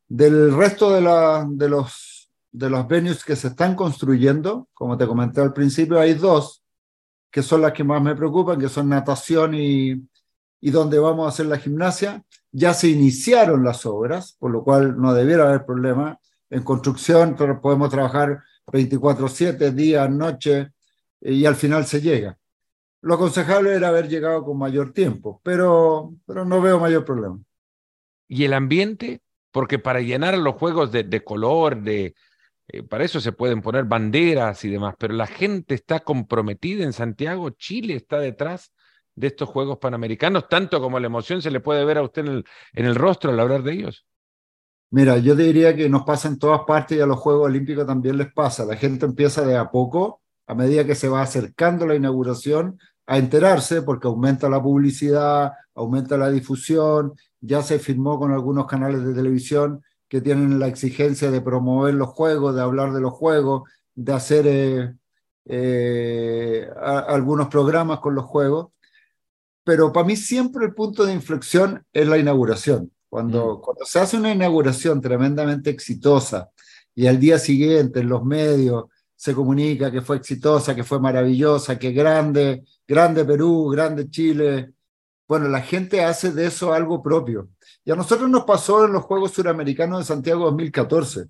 Del 0.08 0.56
resto 0.56 0.92
de, 0.92 1.02
la, 1.02 1.44
de, 1.50 1.70
los, 1.70 2.11
de 2.52 2.70
los 2.70 2.88
venues 2.88 3.24
que 3.24 3.36
se 3.36 3.50
están 3.50 3.76
construyendo, 3.76 4.68
como 4.74 4.98
te 4.98 5.08
comenté 5.08 5.42
al 5.42 5.54
principio, 5.54 6.00
hay 6.00 6.14
dos 6.14 6.64
que 7.30 7.42
son 7.42 7.62
las 7.62 7.72
que 7.72 7.84
más 7.84 8.02
me 8.02 8.16
preocupan, 8.16 8.60
que 8.60 8.68
son 8.68 8.90
natación 8.90 9.54
y, 9.56 9.92
y 10.60 10.70
donde 10.70 11.00
vamos 11.00 11.26
a 11.26 11.30
hacer 11.30 11.46
la 11.46 11.58
gimnasia. 11.58 12.24
Ya 12.52 12.74
se 12.74 12.90
iniciaron 12.90 13.64
las 13.64 13.86
obras, 13.86 14.36
por 14.38 14.52
lo 14.52 14.64
cual 14.64 15.00
no 15.00 15.14
debiera 15.14 15.48
haber 15.48 15.66
problema. 15.66 16.20
En 16.50 16.64
construcción 16.64 17.36
pero 17.38 17.62
podemos 17.62 17.90
trabajar 17.90 18.44
24/7, 18.68 19.72
días, 19.72 20.10
noche, 20.10 20.72
y 21.22 21.46
al 21.46 21.56
final 21.56 21.86
se 21.86 22.02
llega. 22.02 22.38
Lo 23.02 23.14
aconsejable 23.14 23.74
era 23.74 23.88
haber 23.88 24.10
llegado 24.10 24.44
con 24.44 24.58
mayor 24.58 24.92
tiempo, 24.92 25.40
pero, 25.42 26.14
pero 26.26 26.44
no 26.44 26.62
veo 26.62 26.80
mayor 26.80 27.06
problema. 27.06 27.40
¿Y 28.28 28.44
el 28.44 28.54
ambiente? 28.54 29.22
porque 29.52 29.80
para 29.80 30.02
llenar 30.02 30.38
los 30.38 30.56
juegos 30.56 30.92
de, 30.92 31.24
color, 31.24 31.82
de, 31.82 32.16
eh, 32.72 32.84
para 32.84 33.04
eso 33.04 33.20
se 33.20 33.32
pueden 33.32 33.62
poner 33.62 33.86
banderas 33.86 34.64
y 34.66 34.70
demás, 34.70 34.96
pero 34.98 35.14
la 35.14 35.28
gente 35.28 35.76
está 35.76 36.00
comprometida 36.00 36.84
en 36.84 36.94
Santiago, 36.94 37.50
Chile 37.52 37.96
está 37.96 38.20
detrás 38.20 38.74
de 39.16 39.28
estos 39.28 39.50
Juegos 39.50 39.78
Panamericanos, 39.78 40.48
tanto 40.48 40.80
como 40.80 41.00
la 41.00 41.08
emoción 41.08 41.42
se 41.42 41.52
le 41.52 41.60
puede 41.60 41.84
ver 41.86 41.98
a 41.98 42.04
usted 42.04 42.26
en 42.26 42.32
el, 42.32 42.46
en 42.74 42.86
el 42.86 42.96
rostro 42.96 43.32
al 43.32 43.40
hablar 43.40 43.64
de 43.64 43.74
ellos. 43.74 44.06
Mira, 44.90 45.18
yo 45.18 45.36
diría 45.36 45.76
que 45.76 45.90
nos 45.90 46.04
pasa 46.04 46.28
en 46.28 46.38
todas 46.38 46.62
partes 46.68 46.98
y 46.98 47.02
a 47.02 47.06
los 47.06 47.20
Juegos 47.20 47.46
Olímpicos 47.46 47.86
también 47.86 48.18
les 48.18 48.32
pasa. 48.34 48.66
La 48.66 48.76
gente 48.76 49.06
empieza 49.06 49.46
de 49.46 49.56
a 49.56 49.70
poco, 49.70 50.22
a 50.48 50.54
medida 50.54 50.86
que 50.86 50.96
se 50.96 51.08
va 51.08 51.22
acercando 51.22 51.86
la 51.86 51.96
inauguración, 51.96 52.78
a 53.06 53.18
enterarse 53.18 53.82
porque 53.82 54.08
aumenta 54.08 54.50
la 54.50 54.62
publicidad, 54.62 55.54
aumenta 55.74 56.18
la 56.18 56.30
difusión 56.30 57.14
ya 57.42 57.64
se 57.64 57.80
firmó 57.80 58.20
con 58.20 58.32
algunos 58.32 58.68
canales 58.68 59.04
de 59.04 59.14
televisión 59.14 59.84
que 60.12 60.20
tienen 60.20 60.60
la 60.60 60.68
exigencia 60.68 61.32
de 61.32 61.40
promover 61.40 61.94
los 61.94 62.10
juegos, 62.10 62.54
de 62.54 62.62
hablar 62.62 62.92
de 62.92 63.00
los 63.00 63.14
juegos, 63.14 63.70
de 63.96 64.12
hacer 64.12 64.46
eh, 64.46 64.94
eh, 65.46 66.70
algunos 66.76 67.48
programas 67.48 68.02
con 68.02 68.14
los 68.16 68.26
juegos. 68.26 68.74
Pero 69.64 69.94
para 69.94 70.06
mí 70.06 70.18
siempre 70.18 70.66
el 70.66 70.74
punto 70.74 71.06
de 71.06 71.14
inflexión 71.14 71.86
es 71.94 72.10
la 72.10 72.18
inauguración. 72.18 72.92
Cuando, 73.08 73.56
mm. 73.56 73.62
cuando 73.62 73.86
se 73.86 74.02
hace 74.02 74.18
una 74.18 74.34
inauguración 74.34 75.00
tremendamente 75.00 75.70
exitosa 75.70 76.50
y 76.94 77.08
al 77.08 77.18
día 77.18 77.40
siguiente 77.40 78.02
en 78.02 78.10
los 78.10 78.26
medios 78.26 78.88
se 79.16 79.34
comunica 79.34 79.90
que 79.94 80.02
fue 80.02 80.18
exitosa, 80.18 80.76
que 80.76 80.84
fue 80.84 81.00
maravillosa, 81.00 81.80
que 81.80 81.94
grande, 81.94 82.66
grande 82.86 83.24
Perú, 83.24 83.70
grande 83.70 84.10
Chile, 84.10 84.74
bueno, 85.32 85.48
la 85.48 85.62
gente 85.62 86.04
hace 86.04 86.34
de 86.34 86.48
eso 86.48 86.74
algo 86.74 87.02
propio. 87.02 87.48
Y 87.86 87.92
a 87.92 87.96
nosotros 87.96 88.30
nos 88.30 88.44
pasó 88.44 88.84
en 88.84 88.92
los 88.92 89.04
Juegos 89.04 89.32
Suramericanos 89.32 90.00
de 90.00 90.04
Santiago 90.04 90.44
2014. 90.44 91.28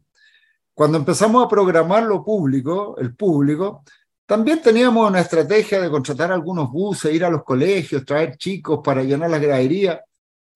Cuando 0.74 0.98
empezamos 0.98 1.46
a 1.46 1.48
programar 1.48 2.02
lo 2.02 2.26
público, 2.26 2.98
el 2.98 3.14
público, 3.14 3.84
también 4.26 4.60
teníamos 4.60 5.08
una 5.08 5.20
estrategia 5.20 5.80
de 5.80 5.92
contratar 5.92 6.32
algunos 6.32 6.72
buses, 6.72 7.14
ir 7.14 7.24
a 7.24 7.30
los 7.30 7.44
colegios, 7.44 8.04
traer 8.04 8.38
chicos 8.38 8.80
para 8.84 9.04
llenar 9.04 9.30
las 9.30 9.40
graderías. 9.40 10.00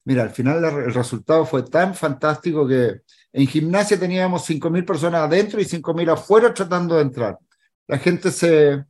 Mira, 0.05 0.23
al 0.23 0.31
final 0.31 0.65
el 0.65 0.91
resultado 0.91 1.45
fue 1.45 1.61
tan 1.61 1.93
fantástico 1.93 2.67
que 2.67 3.01
en 3.31 3.45
gimnasia 3.45 3.99
teníamos 3.99 4.49
5.000 4.49 4.83
personas 4.87 5.21
adentro 5.21 5.61
y 5.61 5.65
5.000 5.65 6.13
afuera 6.13 6.51
tratando 6.51 6.95
de 6.95 7.03
entrar. 7.03 7.37
La 7.85 7.99
gente 7.99 8.31
se, 8.31 8.83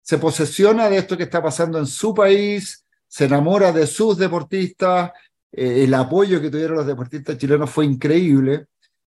se 0.00 0.18
posesiona 0.18 0.90
de 0.90 0.96
esto 0.96 1.16
que 1.16 1.22
está 1.22 1.40
pasando 1.40 1.78
en 1.78 1.86
su 1.86 2.12
país, 2.12 2.81
se 3.12 3.26
enamora 3.26 3.72
de 3.72 3.86
sus 3.86 4.16
deportistas, 4.16 5.12
eh, 5.52 5.84
el 5.84 5.92
apoyo 5.92 6.40
que 6.40 6.48
tuvieron 6.48 6.78
los 6.78 6.86
deportistas 6.86 7.36
chilenos 7.36 7.68
fue 7.68 7.84
increíble. 7.84 8.68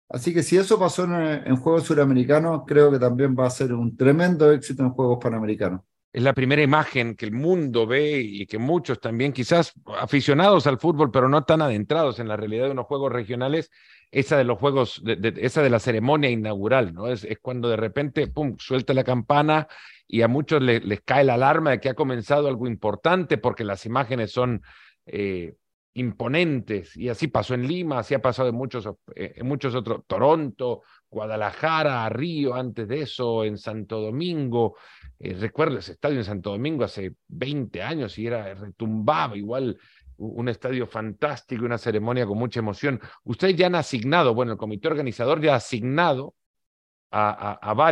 Así 0.08 0.34
que 0.34 0.42
si 0.42 0.56
eso 0.56 0.80
pasó 0.80 1.04
en, 1.04 1.58
Juegos 1.58 1.84
Suramericanos, 1.84 2.62
creo 2.66 2.90
que 2.90 2.98
también 2.98 3.36
va 3.38 3.48
a 3.48 3.50
ser 3.50 3.74
un 3.74 3.98
tremendo 3.98 4.54
éxito 4.54 4.84
en 4.84 4.92
Juegos 4.92 5.20
Panamericanos. 5.22 5.82
Es 6.14 6.24
la 6.24 6.32
primera 6.32 6.62
imagen 6.62 7.14
que 7.14 7.26
el 7.26 7.34
mundo 7.34 7.86
ve 7.86 8.22
y 8.22 8.48
que 8.48 8.58
muchos 8.58 9.02
también, 9.02 9.34
quizás 9.34 9.74
aficionados 10.00 10.66
al 10.66 10.80
fútbol, 10.80 11.12
pero 11.12 11.28
no 11.28 11.44
tan 11.44 11.62
adentrados 11.62 12.20
en 12.20 12.30
la 12.30 12.38
realidad 12.38 12.68
de 12.68 12.72
unos 12.72 12.86
juegos 12.86 13.12
regionales, 13.12 13.70
esa 14.12 14.38
de 14.38 14.44
los 14.44 14.58
juegos, 14.58 15.02
esa 15.06 15.62
de 15.62 15.70
la 15.70 15.80
ceremonia 15.80 16.30
inaugural, 16.30 16.94
¿no? 16.94 17.08
Es, 17.08 17.28
cuando 17.42 17.70
de 17.70 17.78
repente, 17.78 18.28
pum, 18.28 18.56
suelta 18.58 18.94
la 18.94 19.04
campana 19.04 19.68
y 20.08 20.22
a 20.22 20.28
muchos 20.28 20.62
les, 20.62 21.02
cae 21.02 21.24
la 21.24 21.36
alarma 21.36 21.72
de 21.72 21.80
que 21.80 21.90
ha 21.90 21.94
comenzado 21.94 22.48
algo 22.48 22.68
importante 22.68 23.38
porque 23.38 23.64
las 23.64 23.86
imágenes 23.86 24.32
son 24.32 24.64
eh, 25.06 25.54
imponentes 25.94 26.96
y 26.98 27.10
así 27.10 27.28
pasó 27.28 27.54
en 27.54 27.68
Lima, 27.68 28.00
así 28.00 28.16
ha 28.16 28.22
pasado 28.22 28.50
en 28.50 28.56
muchos, 28.56 28.88
eh, 29.16 29.34
en 29.36 29.48
muchos 29.48 29.76
otros, 29.76 30.02
Toronto, 30.08 30.82
Guadalajara, 31.10 32.08
Río, 32.10 32.56
antes 32.56 32.88
de 32.88 33.02
eso, 33.02 33.44
en 33.44 33.58
Santo 33.58 34.00
Domingo. 34.00 34.76
Eh, 35.20 35.36
recuerdo 35.40 35.78
ese 35.78 35.94
estadio 35.94 36.18
en 36.18 36.24
Santo 36.24 36.52
Domingo 36.52 36.84
hace 36.84 37.16
20 37.28 37.82
años 37.82 38.18
y 38.18 38.28
era 38.28 38.54
retumbaba 38.54 39.36
igual 39.36 39.78
un 40.20 40.50
estadio 40.50 40.86
fantástico, 40.86 41.66
una 41.66 41.78
ceremonia 41.78 42.26
con 42.26 42.38
mucha 42.38 42.60
emoción. 42.60 43.00
Ustedes 43.24 43.56
ya 43.56 43.68
han 43.68 43.76
asignado, 43.76 44.34
bueno, 44.34 44.52
el 44.52 44.58
comité 44.58 44.88
organizador 44.88 45.42
ya 45.42 45.54
ha 45.54 45.58
asignado 45.58 46.36
a, 47.12 47.60
a, 47.62 47.88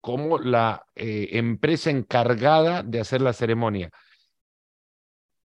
como 0.00 0.38
la 0.38 0.86
eh, 0.94 1.30
empresa 1.32 1.90
encargada 1.90 2.82
de 2.82 3.00
hacer 3.00 3.20
la 3.20 3.32
ceremonia. 3.32 3.90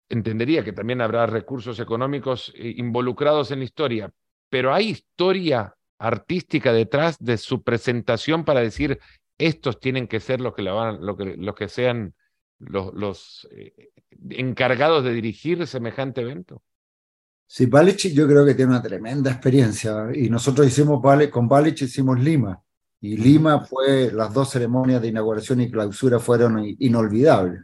Entendería 0.09 0.65
que 0.65 0.73
también 0.73 1.01
habrá 1.01 1.27
recursos 1.27 1.79
económicos 1.79 2.53
eh, 2.57 2.75
involucrados 2.77 3.51
en 3.51 3.59
la 3.59 3.67
historia, 3.67 4.11
pero 4.49 4.73
hay 4.73 4.89
historia 4.89 5.75
artística 5.99 6.73
detrás 6.73 7.19
de 7.19 7.37
su 7.37 7.63
presentación 7.63 8.45
para 8.45 8.61
decir 8.61 8.99
estos 9.39 9.79
tienen 9.79 10.09
que 10.09 10.21
ser 10.21 10.41
los 10.41 10.55
que, 10.55 10.63
van, 10.63 11.05
lo 11.05 11.17
que, 11.17 11.37
los 11.37 11.55
que 11.55 11.69
sean 11.69 12.15
los, 12.59 12.95
los 12.95 13.49
eh, 13.51 13.91
encargados 14.31 15.05
de 15.05 15.13
dirigir 15.13 15.67
semejante 15.67 16.23
evento. 16.23 16.63
Sí, 17.47 17.67
Balich 17.67 18.13
yo 18.13 18.27
creo 18.27 18.45
que 18.45 18.55
tiene 18.55 18.73
una 18.73 18.83
tremenda 18.83 19.31
experiencia 19.31 20.09
y 20.13 20.29
nosotros 20.29 20.67
hicimos 20.67 21.01
con 21.31 21.49
Balich 21.49 21.83
hicimos 21.83 22.19
Lima 22.19 22.61
y 23.01 23.17
Lima 23.17 23.65
fue, 23.65 24.11
las 24.13 24.33
dos 24.33 24.51
ceremonias 24.51 25.01
de 25.01 25.09
inauguración 25.09 25.61
y 25.61 25.71
clausura 25.71 26.19
fueron 26.19 26.65
inolvidables. 26.79 27.63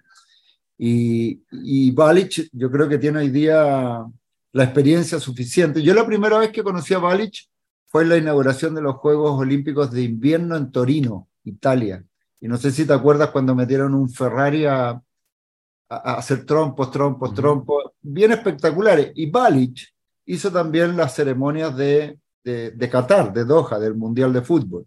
Y, 0.78 1.42
y 1.50 1.90
Balich, 1.90 2.48
yo 2.52 2.70
creo 2.70 2.88
que 2.88 2.98
tiene 2.98 3.20
hoy 3.20 3.30
día 3.30 4.04
la 4.52 4.64
experiencia 4.64 5.18
suficiente. 5.18 5.82
Yo 5.82 5.94
la 5.94 6.06
primera 6.06 6.38
vez 6.38 6.50
que 6.50 6.62
conocí 6.62 6.94
a 6.94 6.98
Balich 6.98 7.48
fue 7.86 8.02
en 8.02 8.10
la 8.10 8.18
inauguración 8.18 8.74
de 8.74 8.82
los 8.82 8.96
Juegos 8.96 9.38
Olímpicos 9.38 9.90
de 9.90 10.02
Invierno 10.02 10.56
en 10.56 10.70
Torino, 10.70 11.28
Italia. 11.44 12.04
Y 12.42 12.48
no 12.48 12.58
sé 12.58 12.70
si 12.70 12.84
te 12.84 12.92
acuerdas 12.92 13.30
cuando 13.30 13.54
metieron 13.54 13.94
un 13.94 14.10
Ferrari 14.10 14.66
a, 14.66 14.90
a, 14.90 16.14
hacer 16.14 16.44
trompos, 16.44 16.90
trompos, 16.90 17.32
trompos, 17.32 17.92
bien 18.02 18.32
espectaculares. 18.32 19.12
Y 19.14 19.30
Balich 19.30 19.94
hizo 20.26 20.52
también 20.52 20.94
las 20.94 21.14
ceremonias 21.14 21.74
de, 21.74 22.18
de, 22.44 22.72
de 22.72 22.90
Qatar, 22.90 23.32
de 23.32 23.46
Doha, 23.46 23.78
del 23.78 23.94
Mundial 23.94 24.34
de 24.34 24.42
Fútbol 24.42 24.86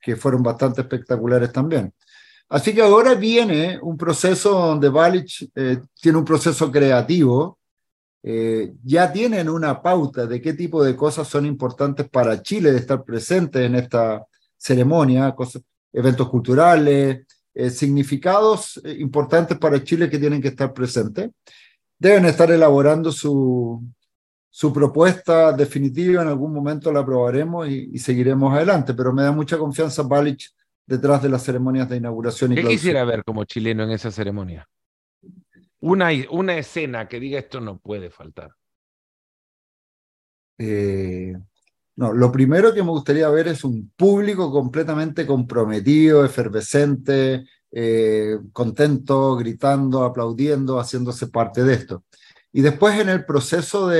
que 0.00 0.16
fueron 0.16 0.42
bastante 0.42 0.80
espectaculares 0.80 1.52
también. 1.52 1.92
Así 2.48 2.74
que 2.74 2.82
ahora 2.82 3.14
viene 3.14 3.78
un 3.80 3.96
proceso 3.96 4.50
donde 4.50 4.88
Balich 4.88 5.48
eh, 5.54 5.80
tiene 6.00 6.18
un 6.18 6.24
proceso 6.24 6.70
creativo, 6.72 7.58
eh, 8.22 8.72
ya 8.82 9.12
tienen 9.12 9.48
una 9.48 9.80
pauta 9.80 10.26
de 10.26 10.40
qué 10.40 10.54
tipo 10.54 10.82
de 10.82 10.96
cosas 10.96 11.28
son 11.28 11.46
importantes 11.46 12.08
para 12.08 12.42
Chile 12.42 12.72
de 12.72 12.78
estar 12.78 13.04
presentes 13.04 13.62
en 13.62 13.76
esta 13.76 14.26
ceremonia, 14.56 15.34
eventos 15.92 16.28
culturales, 16.28 17.26
eh, 17.52 17.70
significados 17.70 18.80
importantes 18.98 19.58
para 19.58 19.82
Chile 19.82 20.08
que 20.08 20.18
tienen 20.18 20.40
que 20.40 20.48
estar 20.48 20.72
presentes. 20.72 21.30
Deben 21.98 22.24
estar 22.24 22.50
elaborando 22.50 23.12
su, 23.12 23.82
su 24.50 24.72
propuesta 24.72 25.52
definitiva 25.52 26.22
en 26.22 26.28
algún 26.28 26.52
momento 26.52 26.92
la 26.92 27.00
aprobaremos 27.00 27.68
y, 27.68 27.96
seguiremos 27.98 28.52
adelante, 28.52 28.94
pero 28.94 29.12
me 29.12 29.22
da 29.22 29.30
mucha 29.30 29.56
confianza 29.56 30.02
Balich 30.02 30.50
detrás 30.84 31.22
de 31.22 31.28
las 31.28 31.44
ceremonias 31.44 31.88
de 31.88 31.98
inauguración. 31.98 32.52
Y 32.52 32.56
¿Qué 32.56 32.64
quisiera 32.64 33.04
ver 33.04 33.22
como 33.24 33.44
chileno 33.44 33.84
en 33.84 33.92
esa 33.92 34.10
ceremonia? 34.10 34.68
Una, 35.78 36.08
una 36.30 36.58
escena 36.58 37.08
que 37.08 37.20
diga 37.20 37.38
esto 37.38 37.60
no 37.60 37.78
puede 37.78 38.10
faltar. 38.10 38.50
Eh, 40.58 41.34
no, 41.96 42.12
lo 42.12 42.32
primero 42.32 42.72
que 42.72 42.82
me 42.82 42.90
gustaría 42.90 43.28
ver 43.28 43.48
es 43.48 43.64
un 43.64 43.92
público 43.96 44.50
completamente 44.50 45.26
comprometido, 45.26 46.24
efervescente, 46.24 47.44
eh, 47.72 48.38
contento, 48.52 49.36
gritando, 49.36 50.04
aplaudiendo, 50.04 50.80
haciéndose 50.80 51.28
parte 51.28 51.62
de 51.62 51.74
esto. 51.74 52.04
Y 52.52 52.62
después 52.62 52.98
en 52.98 53.08
el 53.10 53.24
proceso 53.24 53.90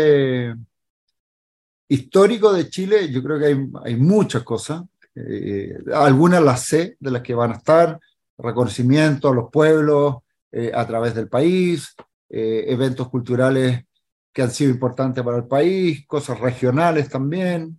histórico 1.89 2.53
de 2.53 2.69
Chile, 2.69 3.13
yo 3.13 3.23
creo 3.23 3.39
que 3.39 3.69
hay, 3.85 3.97
muchas 3.97 4.43
cosas. 4.43 4.83
Eh, 5.15 5.77
algunas 5.93 6.43
las 6.43 6.65
sé 6.65 6.97
de 6.99 7.11
las 7.11 7.23
que 7.23 7.35
van 7.35 7.53
a 7.53 7.57
estar, 7.57 8.01
reconocimiento 8.39 9.29
a 9.29 9.35
los 9.35 9.51
pueblos 9.51 10.17
eh, 10.51 10.73
a 10.75 10.87
través 10.87 11.15
del 11.15 11.29
país, 11.29 11.95
eventos 12.33 13.09
culturales 13.09 13.85
que 14.33 14.43
han 14.43 14.51
sido 14.51 14.71
importantes 14.71 15.23
para 15.25 15.39
el 15.39 15.47
país, 15.47 16.07
cosas 16.07 16.39
regionales 16.41 17.09
también. 17.09 17.79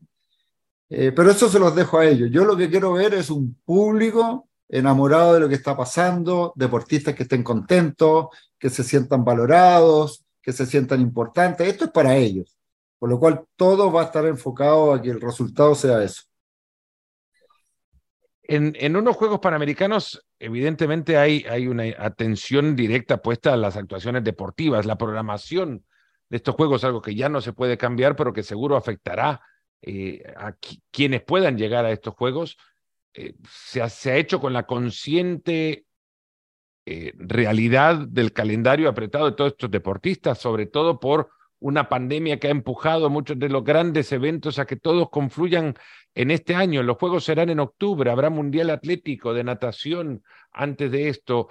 pero 0.87 1.31
eso 1.31 1.49
se 1.49 1.59
los 1.59 1.75
dejo 1.75 1.97
a 1.99 2.05
ellos. 2.05 2.29
Yo 2.31 2.43
lo 2.43 2.57
que 2.57 2.69
quiero 2.69 2.93
ver 2.93 3.13
es 3.13 3.29
un 3.29 3.55
público 3.63 4.49
enamorado 4.67 5.33
de 5.33 5.41
lo 5.41 5.49
que 5.49 5.55
está 5.55 5.75
pasando, 5.75 6.53
deportistas 6.55 7.13
que 7.13 7.23
estén 7.23 7.43
contentos, 7.43 8.27
que 8.57 8.69
se 8.69 8.83
sientan 8.83 9.23
valorados, 9.23 10.25
que 10.41 10.53
se 10.53 10.65
sientan 10.65 11.01
importantes. 11.01 11.67
Esto 11.67 11.85
es 11.85 11.91
para 11.91 12.15
ellos. 12.15 12.57
Por 12.97 13.09
lo 13.09 13.19
cual 13.19 13.43
todo 13.55 13.91
va 13.91 14.03
a 14.03 14.05
estar 14.05 14.25
enfocado 14.25 14.93
a 14.93 15.01
que 15.01 15.09
el 15.09 15.19
resultado 15.19 15.75
sea 15.75 16.03
eso. 16.03 16.23
En, 18.43 18.95
unos 18.95 19.15
Juegos 19.15 19.39
Panamericanos, 19.39 20.25
evidentemente 20.37 21.17
hay, 21.17 21.45
hay 21.49 21.67
una 21.67 21.83
atención 21.97 22.75
directa 22.75 23.21
puesta 23.21 23.53
a 23.53 23.57
las 23.57 23.77
actuaciones 23.77 24.25
deportivas, 24.25 24.85
la 24.85 24.97
programación 24.97 25.85
de 26.31 26.37
estos 26.37 26.55
Juegos, 26.55 26.85
algo 26.85 27.01
que 27.01 27.13
ya 27.13 27.27
no 27.27 27.41
se 27.41 27.51
puede 27.51 27.77
cambiar, 27.77 28.15
pero 28.15 28.31
que 28.31 28.41
seguro 28.41 28.77
afectará 28.77 29.41
eh, 29.81 30.23
a 30.37 30.55
quienes 30.89 31.21
puedan 31.23 31.57
llegar 31.57 31.83
a 31.83 31.91
estos 31.91 32.15
Juegos. 32.15 32.57
Eh, 33.13 33.35
se, 33.49 33.81
ha, 33.81 34.15
hecho 34.15 34.39
con 34.39 34.53
la 34.53 34.65
consciente 34.65 35.85
eh, 36.85 37.11
realidad 37.17 38.07
del 38.07 38.31
calendario 38.31 38.87
apretado 38.87 39.25
de 39.25 39.35
todos 39.35 39.51
estos 39.51 39.69
deportistas, 39.69 40.37
sobre 40.37 40.67
todo 40.67 41.01
por 41.01 41.31
una 41.59 41.89
pandemia 41.89 42.39
que 42.39 42.47
ha 42.47 42.51
empujado 42.51 43.09
muchos 43.09 43.37
de 43.37 43.49
los 43.49 43.65
grandes 43.65 44.09
eventos 44.13 44.57
a 44.57 44.65
que 44.65 44.77
todos 44.77 45.09
confluyan 45.09 45.75
en 46.15 46.31
este 46.31 46.55
año. 46.55 46.81
Los 46.81 46.95
Juegos 46.95 47.25
serán 47.25 47.49
en 47.49 47.59
octubre, 47.59 48.09
habrá 48.09 48.29
Mundial 48.29 48.69
Atlético 48.69 49.33
de 49.33 49.43
natación 49.43 50.23
antes 50.53 50.89
de 50.91 51.09
esto. 51.09 51.49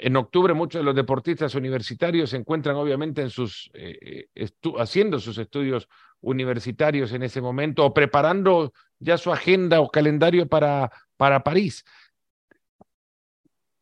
En 0.00 0.16
octubre 0.16 0.54
muchos 0.54 0.78
de 0.78 0.84
los 0.84 0.94
deportistas 0.94 1.56
universitarios 1.56 2.30
se 2.30 2.36
encuentran 2.36 2.76
obviamente 2.76 3.20
en 3.20 3.30
sus, 3.30 3.68
eh, 3.74 4.28
eh, 4.32 4.48
haciendo 4.78 5.18
sus 5.18 5.36
estudios 5.38 5.88
universitarios 6.20 7.12
en 7.12 7.24
ese 7.24 7.40
momento 7.40 7.84
o 7.84 7.92
preparando 7.92 8.72
ya 9.00 9.18
su 9.18 9.32
agenda 9.32 9.80
o 9.80 9.90
calendario 9.90 10.46
para, 10.46 10.92
para 11.16 11.42
París. 11.42 11.84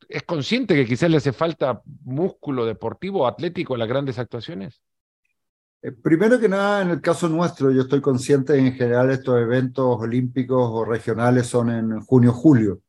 ¿Es 0.08 0.22
consciente 0.22 0.74
que 0.74 0.86
quizás 0.86 1.10
le 1.10 1.18
hace 1.18 1.34
falta 1.34 1.82
músculo 2.04 2.64
deportivo, 2.64 3.26
atlético 3.26 3.74
en 3.74 3.80
las 3.80 3.88
grandes 3.88 4.18
actuaciones? 4.18 4.80
Eh, 5.82 5.92
primero 5.92 6.40
que 6.40 6.48
nada, 6.48 6.80
en 6.80 6.90
el 6.90 7.02
caso 7.02 7.28
nuestro, 7.28 7.70
yo 7.70 7.82
estoy 7.82 8.00
consciente 8.00 8.56
en 8.56 8.72
general 8.72 9.10
estos 9.10 9.38
eventos 9.38 10.00
olímpicos 10.00 10.70
o 10.72 10.86
regionales 10.86 11.46
son 11.46 11.70
en 11.70 12.00
junio-julio, 12.00 12.80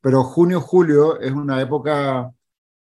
pero 0.00 0.22
junio-julio 0.24 1.20
es 1.20 1.32
una 1.32 1.60
época 1.60 2.32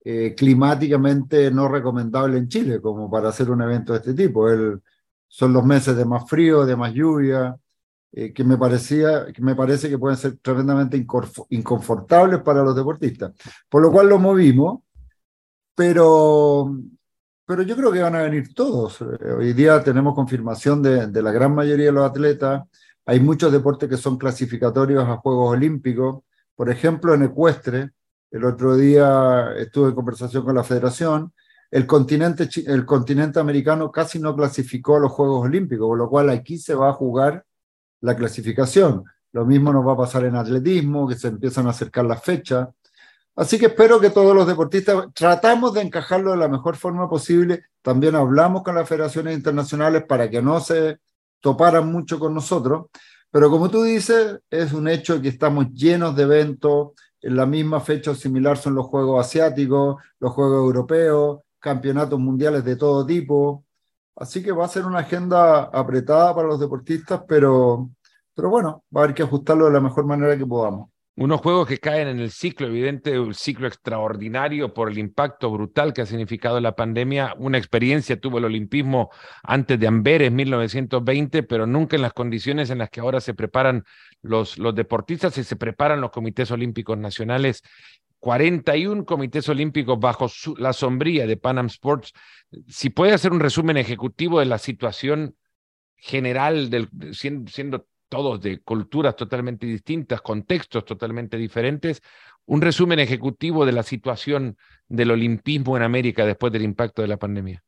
eh, 0.02 0.34
climáticamente 0.36 1.50
no 1.50 1.68
recomendable 1.68 2.38
en 2.38 2.48
Chile 2.48 2.80
como 2.80 3.10
para 3.10 3.28
hacer 3.28 3.50
un 3.50 3.62
evento 3.62 3.92
de 3.92 3.98
este 3.98 4.14
tipo. 4.14 4.46
son 5.28 5.52
los 5.52 5.64
meses 5.64 5.96
de 5.96 6.04
más 6.04 6.28
frío, 6.28 6.64
de 6.66 6.76
más 6.76 6.92
lluvia, 6.94 7.56
eh, 8.12 8.32
que, 8.32 8.44
me 8.44 8.56
parecía, 8.58 9.26
que 9.32 9.42
me 9.42 9.54
parece 9.54 9.88
que 9.88 9.98
pueden 9.98 10.16
ser 10.16 10.38
tremendamente 10.38 10.96
inconfortables 11.50 12.40
para 12.42 12.62
los 12.62 12.74
deportistas. 12.74 13.32
Por 13.68 13.82
lo 13.82 13.92
cual 13.92 14.08
lo 14.08 14.18
movimos, 14.18 14.80
pero 15.74 16.74
pero 17.50 17.62
yo 17.62 17.74
creo 17.76 17.90
que 17.90 18.00
van 18.00 18.14
a 18.14 18.22
venir 18.22 18.54
todos. 18.54 19.00
Eh, 19.00 19.32
hoy 19.36 19.52
día 19.54 19.82
tenemos 19.82 20.14
confirmación 20.14 20.80
de, 20.82 21.08
de, 21.08 21.22
la 21.22 21.32
gran 21.32 21.52
mayoría 21.52 21.86
de 21.86 21.92
los 21.92 22.08
atletas. 22.08 22.62
Hay 23.06 23.18
muchos 23.18 23.50
deportes 23.50 23.88
que 23.88 23.96
son 23.96 24.16
clasificatorios 24.18 25.04
a 25.04 25.16
Juegos 25.16 25.50
Olímpicos. 25.56 26.22
Por 26.54 26.70
ejemplo, 26.70 27.12
en 27.12 27.24
ecuestre, 27.24 27.90
el 28.30 28.44
otro 28.44 28.76
día 28.76 29.52
estuve 29.56 29.88
en 29.88 29.94
conversación 29.94 30.44
con 30.44 30.54
la 30.54 30.64
federación. 30.64 31.32
El 31.70 31.86
continente, 31.86 32.48
el 32.66 32.84
continente 32.84 33.40
americano 33.40 33.90
casi 33.90 34.18
no 34.18 34.34
clasificó 34.34 34.96
a 34.96 35.00
los 35.00 35.12
Juegos 35.12 35.44
Olímpicos, 35.44 35.88
con 35.88 35.98
lo 35.98 36.08
cual 36.08 36.30
aquí 36.30 36.58
se 36.58 36.74
va 36.74 36.90
a 36.90 36.92
jugar 36.92 37.44
la 38.00 38.16
clasificación. 38.16 39.04
Lo 39.32 39.44
mismo 39.44 39.72
nos 39.72 39.86
va 39.86 39.92
a 39.92 39.96
pasar 39.96 40.24
en 40.24 40.36
atletismo, 40.36 41.06
que 41.08 41.14
se 41.14 41.28
empiezan 41.28 41.66
a 41.66 41.70
acercar 41.70 42.04
las 42.04 42.22
fechas. 42.22 42.68
Así 43.36 43.58
que 43.58 43.66
espero 43.66 44.00
que 44.00 44.10
todos 44.10 44.34
los 44.34 44.46
deportistas 44.46 45.06
tratamos 45.14 45.74
de 45.74 45.82
encajarlo 45.82 46.32
de 46.32 46.36
la 46.36 46.48
mejor 46.48 46.76
forma 46.76 47.08
posible. 47.08 47.64
También 47.82 48.16
hablamos 48.16 48.62
con 48.62 48.74
las 48.74 48.88
federaciones 48.88 49.36
internacionales 49.36 50.04
para 50.04 50.28
que 50.28 50.42
no 50.42 50.60
se 50.60 50.98
toparan 51.40 51.90
mucho 51.90 52.18
con 52.18 52.34
nosotros. 52.34 52.86
Pero 53.30 53.48
como 53.48 53.70
tú 53.70 53.84
dices, 53.84 54.40
es 54.50 54.72
un 54.72 54.88
hecho 54.88 55.22
que 55.22 55.28
estamos 55.28 55.72
llenos 55.72 56.16
de 56.16 56.24
eventos. 56.24 56.90
En 57.22 57.36
la 57.36 57.46
misma 57.46 57.80
fecha 57.80 58.14
similar 58.14 58.56
son 58.56 58.74
los 58.74 58.86
Juegos 58.86 59.26
Asiáticos, 59.26 60.02
los 60.18 60.32
Juegos 60.32 60.58
Europeos, 60.64 61.40
campeonatos 61.58 62.18
mundiales 62.18 62.64
de 62.64 62.76
todo 62.76 63.04
tipo. 63.06 63.64
Así 64.16 64.42
que 64.42 64.52
va 64.52 64.64
a 64.66 64.68
ser 64.68 64.84
una 64.86 65.00
agenda 65.00 65.64
apretada 65.64 66.34
para 66.34 66.48
los 66.48 66.60
deportistas, 66.60 67.22
pero, 67.28 67.90
pero 68.34 68.50
bueno, 68.50 68.84
va 68.94 69.02
a 69.02 69.04
haber 69.04 69.14
que 69.14 69.22
ajustarlo 69.22 69.66
de 69.66 69.72
la 69.72 69.80
mejor 69.80 70.06
manera 70.06 70.36
que 70.36 70.46
podamos. 70.46 70.90
Unos 71.20 71.42
juegos 71.42 71.68
que 71.68 71.76
caen 71.76 72.08
en 72.08 72.18
el 72.18 72.30
ciclo 72.30 72.68
evidente, 72.68 73.18
un 73.20 73.34
ciclo 73.34 73.66
extraordinario 73.66 74.72
por 74.72 74.90
el 74.90 74.96
impacto 74.96 75.50
brutal 75.50 75.92
que 75.92 76.00
ha 76.00 76.06
significado 76.06 76.58
la 76.60 76.74
pandemia. 76.74 77.34
Una 77.36 77.58
experiencia 77.58 78.18
tuvo 78.18 78.38
el 78.38 78.46
olimpismo 78.46 79.10
antes 79.42 79.78
de 79.78 79.86
Amberes, 79.86 80.32
1920, 80.32 81.42
pero 81.42 81.66
nunca 81.66 81.96
en 81.96 82.00
las 82.00 82.14
condiciones 82.14 82.70
en 82.70 82.78
las 82.78 82.88
que 82.88 83.00
ahora 83.00 83.20
se 83.20 83.34
preparan 83.34 83.84
los, 84.22 84.56
los 84.56 84.74
deportistas 84.74 85.36
y 85.36 85.44
se 85.44 85.56
preparan 85.56 86.00
los 86.00 86.10
comités 86.10 86.50
olímpicos 86.52 86.96
nacionales. 86.96 87.60
41 88.20 89.04
comités 89.04 89.46
olímpicos 89.50 90.00
bajo 90.00 90.26
la 90.56 90.72
sombría 90.72 91.26
de 91.26 91.36
Pan 91.36 91.58
Am 91.58 91.66
Sports. 91.66 92.14
Si 92.66 92.88
puede 92.88 93.12
hacer 93.12 93.32
un 93.32 93.40
resumen 93.40 93.76
ejecutivo 93.76 94.40
de 94.40 94.46
la 94.46 94.56
situación 94.56 95.36
general, 95.96 96.70
del, 96.70 96.88
siendo 97.12 97.89
todos 98.10 98.42
de 98.42 98.60
culturas 98.60 99.16
totalmente 99.16 99.66
distintas, 99.66 100.20
contextos 100.20 100.84
totalmente 100.84 101.38
diferentes, 101.38 102.02
un 102.44 102.60
resumen 102.60 102.98
ejecutivo 102.98 103.64
de 103.64 103.72
la 103.72 103.82
situación 103.82 104.58
del 104.88 105.12
olimpismo 105.12 105.76
en 105.76 105.84
América 105.84 106.26
después 106.26 106.52
del 106.52 106.62
impacto 106.62 107.00
de 107.00 107.08
la 107.08 107.16
pandemia. 107.16 107.64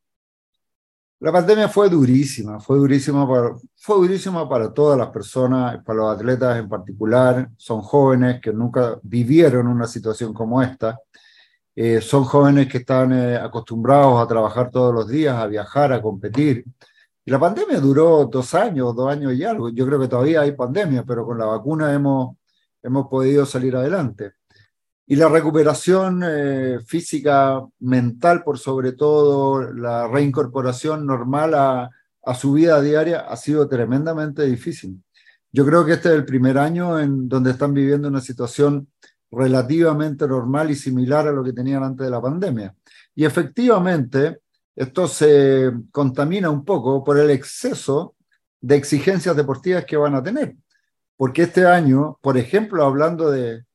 La 1.19 1.31
pandemia 1.31 1.69
fue 1.69 1.89
durísima, 1.89 2.59
fue 2.59 2.77
durísima 2.77 3.25
para, 3.25 3.55
fue 3.77 3.95
durísima 3.95 4.47
para 4.49 4.73
todas 4.73 4.97
las 4.99 5.07
personas, 5.07 5.81
para 5.81 5.99
los 5.99 6.15
atletas 6.15 6.59
en 6.59 6.67
particular. 6.67 7.49
Son 7.55 7.81
jóvenes 7.81 8.41
que 8.41 8.51
nunca 8.51 8.99
vivieron 9.01 9.67
una 9.67 9.87
situación 9.87 10.33
como 10.33 10.61
esta. 10.61 10.99
Eh, 11.73 12.01
son 12.01 12.25
jóvenes 12.25 12.67
que 12.67 12.79
están 12.79 13.13
eh, 13.13 13.37
acostumbrados 13.37 14.21
a 14.21 14.27
trabajar 14.27 14.69
todos 14.69 14.93
los 14.93 15.07
días, 15.07 15.35
a 15.37 15.47
viajar, 15.47 15.93
a 15.93 16.01
competir. 16.01 16.65
Y 17.25 17.31
la 17.31 17.39
pandemia 17.39 17.79
duró 17.79 18.25
dos 18.25 18.53
años, 18.53 18.95
dos 18.95 19.09
años 19.09 19.33
y 19.33 19.43
algo. 19.43 19.69
Yo 19.69 19.85
creo 19.85 19.99
que 19.99 20.07
todavía 20.07 20.41
hay 20.41 20.51
pandemia, 20.53 21.03
pero 21.03 21.25
con 21.25 21.37
la 21.37 21.45
vacuna 21.45 21.93
hemos, 21.93 22.35
hemos 22.81 23.07
podido 23.07 23.45
salir 23.45 23.75
adelante. 23.75 24.33
Y 25.05 25.15
la 25.15 25.29
recuperación 25.29 26.21
eh, 26.25 26.79
física, 26.85 27.61
mental 27.79 28.43
por 28.43 28.57
sobre 28.57 28.93
todo, 28.93 29.71
la 29.71 30.07
reincorporación 30.07 31.05
normal 31.05 31.53
a, 31.55 31.89
a 32.23 32.35
su 32.35 32.53
vida 32.53 32.81
diaria 32.81 33.21
ha 33.21 33.35
sido 33.35 33.67
tremendamente 33.67 34.43
difícil. 34.43 35.01
Yo 35.51 35.65
creo 35.65 35.85
que 35.85 35.93
este 35.93 36.09
es 36.09 36.15
el 36.15 36.25
primer 36.25 36.57
año 36.57 36.99
en 36.99 37.29
donde 37.29 37.51
están 37.51 37.73
viviendo 37.73 38.07
una 38.07 38.21
situación 38.21 38.87
relativamente 39.29 40.27
normal 40.27 40.71
y 40.71 40.75
similar 40.75 41.27
a 41.27 41.31
lo 41.31 41.43
que 41.43 41.53
tenían 41.53 41.83
antes 41.83 42.05
de 42.05 42.11
la 42.11 42.21
pandemia. 42.21 42.73
Y 43.15 43.25
efectivamente, 43.25 44.39
esto 44.75 45.07
se 45.07 45.71
contamina 45.91 46.49
un 46.49 46.65
poco 46.65 47.03
por 47.03 47.17
el 47.19 47.29
exceso 47.29 48.15
de 48.59 48.75
exigencias 48.75 49.35
deportivas 49.35 49.85
que 49.85 49.97
van 49.97 50.15
a 50.15 50.23
tener. 50.23 50.55
Porque 51.15 51.43
este 51.43 51.65
año, 51.65 52.17
por 52.21 52.37
ejemplo, 52.37 52.83
hablando 52.83 53.29
de, 53.29 53.65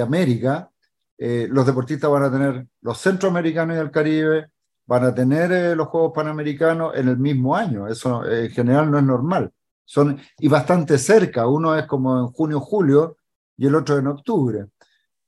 América, 0.00 0.70
eh, 1.18 1.48
los 1.50 1.66
deportistas 1.66 2.08
van 2.08 2.22
a 2.22 2.30
tener 2.30 2.66
los 2.82 2.98
centroamericanos 3.00 3.76
y 3.76 3.80
el 3.80 3.90
Caribe, 3.90 4.48
van 4.86 5.04
a 5.04 5.12
tener 5.12 5.50
eh, 5.50 5.74
los 5.74 5.88
Juegos 5.88 6.12
Panamericanos 6.14 6.94
en 6.94 7.08
el 7.08 7.18
mismo 7.18 7.56
año. 7.56 7.88
Eso 7.88 8.24
eh, 8.24 8.46
en 8.46 8.50
general 8.52 8.90
no 8.90 8.98
es 8.98 9.04
normal. 9.04 9.52
Son, 9.84 10.20
y 10.38 10.46
bastante 10.46 10.98
cerca. 10.98 11.48
Uno 11.48 11.76
es 11.76 11.84
como 11.86 12.20
en 12.20 12.26
junio, 12.28 12.60
julio 12.60 13.16
y 13.56 13.66
el 13.66 13.74
otro 13.74 13.98
en 13.98 14.06
octubre. 14.06 14.66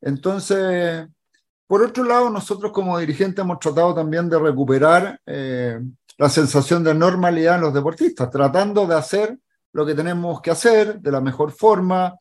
Entonces, 0.00 1.08
Por 1.70 1.84
otro 1.84 2.02
lado, 2.02 2.30
nosotros 2.30 2.72
como 2.72 2.98
dirigentes 2.98 3.44
hemos 3.44 3.60
tratado 3.60 3.94
también 3.94 4.28
de 4.28 4.36
recuperar 4.40 5.20
eh, 5.24 5.78
la 6.18 6.28
sensación 6.28 6.82
de 6.82 6.92
normalidad 6.92 7.54
en 7.54 7.60
los 7.60 7.72
deportistas, 7.72 8.28
tratando 8.28 8.88
de 8.88 8.96
hacer 8.96 9.38
lo 9.72 9.86
que 9.86 9.94
tenemos 9.94 10.40
que 10.40 10.50
hacer 10.50 10.98
de 10.98 11.12
la 11.12 11.20
mejor 11.20 11.52
forma, 11.52 12.18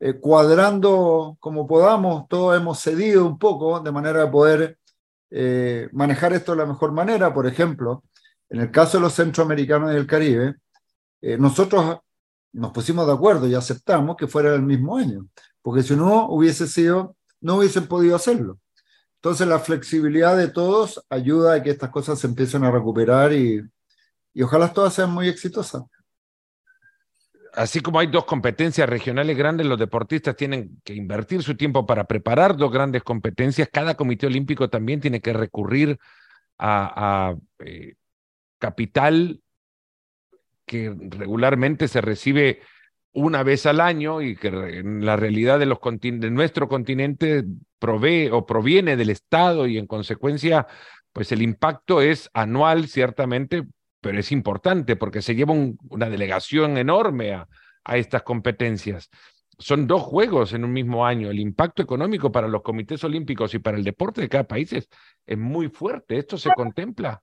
eh, 0.00 0.14
cuadrando 0.14 1.36
como 1.38 1.68
podamos, 1.68 2.26
todos 2.26 2.56
hemos 2.56 2.80
cedido 2.80 3.24
un 3.26 3.38
poco 3.38 3.78
de 3.78 3.92
manera 3.92 4.24
de 4.24 4.26
poder 4.26 4.78
eh, 5.30 5.88
manejar 5.92 6.32
esto 6.32 6.50
de 6.50 6.58
la 6.58 6.66
mejor 6.66 6.90
manera. 6.90 7.32
Por 7.32 7.46
ejemplo, 7.46 8.02
en 8.48 8.60
el 8.60 8.72
caso 8.72 8.98
de 8.98 9.02
los 9.02 9.14
centroamericanos 9.14 9.92
y 9.92 9.98
el 9.98 10.06
Caribe, 10.08 10.56
nosotros 11.38 11.98
nos 12.54 12.72
pusimos 12.72 13.06
de 13.06 13.12
acuerdo 13.12 13.46
y 13.46 13.54
aceptamos 13.54 14.16
que 14.16 14.26
fuera 14.26 14.52
el 14.52 14.62
mismo 14.62 14.96
año, 14.96 15.28
porque 15.62 15.84
si 15.84 15.94
no 15.94 16.26
hubiese 16.26 16.66
sido, 16.66 17.14
no 17.40 17.58
hubiesen 17.58 17.86
podido 17.86 18.16
hacerlo. 18.16 18.58
Entonces 19.22 19.46
la 19.46 19.58
flexibilidad 19.58 20.34
de 20.34 20.48
todos 20.48 21.04
ayuda 21.10 21.52
a 21.54 21.62
que 21.62 21.68
estas 21.68 21.90
cosas 21.90 22.18
se 22.18 22.26
empiecen 22.26 22.64
a 22.64 22.70
recuperar 22.70 23.34
y, 23.34 23.62
ojalá 24.42 24.72
todas 24.72 24.94
sean 24.94 25.12
muy 25.12 25.28
exitosas. 25.28 25.82
Así 27.52 27.80
como 27.80 27.98
hay 27.98 28.06
dos 28.06 28.24
competencias 28.24 28.88
regionales 28.88 29.36
grandes, 29.36 29.66
los 29.66 29.78
deportistas 29.78 30.36
tienen 30.36 30.80
que 30.82 30.94
invertir 30.94 31.42
su 31.42 31.54
tiempo 31.54 31.84
para 31.84 32.04
preparar 32.04 32.56
dos 32.56 32.72
grandes 32.72 33.02
competencias. 33.02 33.68
Cada 33.70 33.94
comité 33.94 34.26
olímpico 34.26 34.70
también 34.70 35.00
tiene 35.00 35.20
que 35.20 35.34
recurrir 35.34 35.98
a, 36.58 37.34
eh, 37.58 37.96
capital 38.58 39.42
que 40.64 40.94
regularmente 40.98 41.88
se 41.88 42.00
recibe 42.00 42.60
una 43.12 43.42
vez 43.42 43.66
al 43.66 43.80
año 43.80 44.22
y 44.22 44.36
que 44.36 44.48
en 44.48 45.04
la 45.04 45.16
realidad 45.16 45.58
de, 45.58 45.66
los 45.66 45.78
de 45.82 46.30
nuestro 46.30 46.68
continente 46.68 47.44
provee 47.80 48.28
o 48.30 48.46
proviene 48.46 48.96
del 48.96 49.10
Estado 49.10 49.66
y 49.66 49.78
en 49.78 49.88
consecuencia, 49.88 50.68
pues 51.12 51.32
el 51.32 51.42
impacto 51.42 52.00
es 52.00 52.30
anual, 52.32 52.86
ciertamente, 52.86 53.66
pero 54.00 54.20
es 54.20 54.30
importante 54.30 54.94
porque 54.94 55.22
se 55.22 55.34
lleva 55.34 55.54
una 55.88 56.08
delegación 56.08 56.78
enorme 56.78 57.34
a, 57.34 57.48
a 57.84 57.96
estas 57.96 58.22
competencias. 58.22 59.10
Son 59.58 59.86
dos 59.86 60.02
juegos 60.02 60.52
en 60.52 60.64
un 60.64 60.72
mismo 60.72 61.04
año. 61.04 61.30
El 61.30 61.38
impacto 61.38 61.82
económico 61.82 62.32
para 62.32 62.48
los 62.48 62.62
comités 62.62 63.02
olímpicos 63.04 63.52
y 63.54 63.58
para 63.58 63.76
el 63.76 63.84
deporte 63.84 64.22
de 64.22 64.28
cada 64.28 64.44
país 64.44 64.72
es, 64.72 64.88
muy 65.36 65.68
fuerte. 65.68 66.18
¿Esto 66.18 66.38
se 66.38 66.50
contempla? 66.50 67.22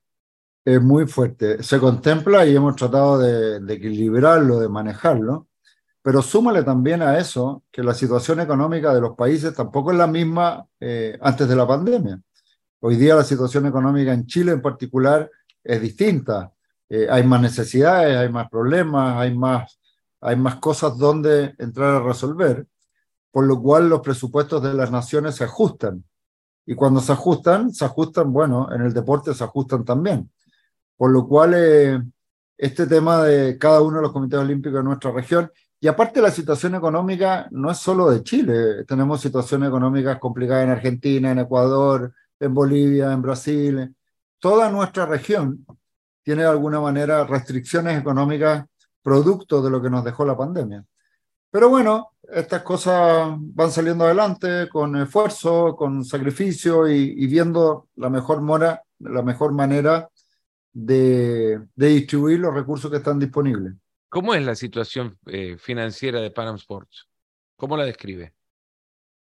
Es 0.64 0.82
muy 0.82 1.08
fuerte. 1.08 1.64
Se 1.64 1.80
contempla 1.80 2.46
y 2.46 2.56
hemos 2.56 2.76
tratado 2.76 3.18
de, 3.18 3.60
de 3.60 3.74
equilibrarlo, 3.74 4.60
de 4.60 4.70
manejarlo. 4.70 5.48
Pero 6.02 6.22
súmale 6.22 6.64
también 6.64 7.02
a 7.02 7.18
eso 7.18 7.64
que 7.72 7.84
la 7.84 7.94
situación 7.94 8.40
económica 8.40 8.94
de 8.94 9.02
los 9.02 9.16
países 9.16 9.54
tampoco 9.54 9.92
es 9.92 9.98
la 9.98 10.08
misma 10.08 10.66
eh, 10.80 11.18
antes 11.22 11.48
de 11.48 11.56
la 11.56 11.68
pandemia. 11.68 12.22
Hoy 12.80 12.96
día 12.96 13.16
la 13.16 13.24
situación 13.24 13.66
económica 13.66 14.14
en 14.14 14.26
Chile 14.26 14.52
en 14.52 14.62
particular 14.62 15.30
es 15.64 15.82
distinta. 15.82 16.52
Eh, 16.90 17.08
hay 17.10 17.24
más 17.24 17.42
necesidades, 17.42 18.16
hay 18.16 18.30
más 18.30 18.50
problemas, 18.50 19.18
hay 19.18 19.36
más, 19.36 19.80
hay 20.22 20.36
más 20.36 20.56
cosas 20.56 20.98
donde 20.98 21.56
entrar 21.58 21.96
a 21.96 22.04
resolver, 22.04 22.66
por 23.32 23.46
lo 23.46 23.62
cual 23.62 23.90
los 23.90 24.02
presupuestos 24.02 24.64
de 24.64 24.74
las 24.74 24.92
naciones 24.92 25.36
se 25.36 25.44
ajustan. 25.44 26.04
Y 26.66 26.76
cuando 26.76 27.00
se 27.00 27.12
ajustan, 27.14 27.74
se 27.74 27.86
ajustan, 27.86 28.32
bueno, 28.32 28.70
en 28.74 28.82
el 28.82 28.94
deporte 28.94 29.34
se 29.34 29.44
ajustan 29.44 29.84
también. 29.84 30.30
Por 30.98 31.12
lo 31.12 31.28
cual, 31.28 31.54
eh, 31.56 32.02
este 32.58 32.88
tema 32.88 33.24
de 33.24 33.58
cada 33.58 33.82
uno 33.82 33.98
de 33.98 34.04
los 34.04 34.12
comités 34.12 34.40
olímpicos 34.40 34.80
de 34.80 34.84
nuestra 34.84 35.12
región 35.12 35.52
y 35.80 35.88
aparte 35.88 36.22
la 36.22 36.32
situación 36.32 36.74
económica 36.76 37.48
no 37.52 37.70
es 37.70 37.78
solo 37.78 38.10
de 38.10 38.24
Chile, 38.24 38.84
tenemos 38.86 39.22
situaciones 39.22 39.70
económicas 39.70 40.18
complicadas 40.18 40.64
en 40.64 40.72
Argentina, 40.72 41.32
en 41.32 41.40
Ecuador, 41.40 42.14
en 42.40 42.54
Bolivia, 42.54 43.12
en 43.12 43.22
Brasil. 43.22 43.96
Toda 44.40 44.72
nuestra 44.72 45.06
región 45.06 45.66
tiene 46.24 46.42
de 46.42 46.50
alguna 46.50 46.80
manera 46.80 47.26
restricciones 47.26 48.00
económicas 48.00 48.66
producto 49.04 49.62
de 49.62 49.70
lo 49.70 49.82
que 49.82 49.90
nos 49.90 50.04
dejó 50.04 50.26
la 50.26 50.36
pandemia. 50.36 50.84
Pero 51.50 51.70
bueno, 51.70 52.12
estas 52.30 52.64
cosas 52.64 53.36
van 53.38 53.72
saliendo 53.72 54.04
adelante 54.04 54.68
con 54.70 54.96
esfuerzo, 54.98 55.76
con 55.76 56.04
sacrificio 56.04 56.88
y, 56.88 57.26
viendo 57.28 57.88
la 57.96 58.10
mejor, 58.10 58.42
mora, 58.42 58.84
la 59.00 59.22
mejor 59.22 59.54
manera 59.54 60.10
de 60.86 61.60
distribuir 61.76 62.40
los 62.40 62.54
recursos 62.54 62.92
que 62.92 62.98
están 62.98 63.20
disponibles. 63.20 63.74
¿Cómo 64.10 64.34
es 64.34 64.46
la 64.46 64.56
situación 64.56 65.18
eh, 65.26 65.58
financiera 65.60 66.22
de 66.22 66.32
Panam 66.32 66.56
Sports? 66.56 67.08
¿Cómo 67.56 67.76
la 67.76 67.84
describe? 67.84 68.34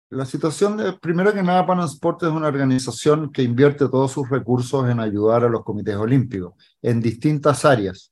La 0.10 0.26
situación, 0.26 0.76
de, 0.78 0.94
primero 0.94 1.34
que 1.34 1.44
nada, 1.44 1.66
Panam 1.66 1.86
Sports 1.86 2.24
es 2.24 2.30
una 2.30 2.48
organización 2.48 3.32
que 3.32 3.44
invierte 3.44 3.88
todos 3.88 4.12
sus 4.12 4.30
recursos 4.30 4.90
en 4.90 5.00
ayudar 5.00 5.44
a 5.44 5.50
los 5.50 5.64
comités 5.64 5.96
olímpicos 5.96 6.54
en 6.82 7.00
distintas 7.00 7.64
áreas. 7.64 8.12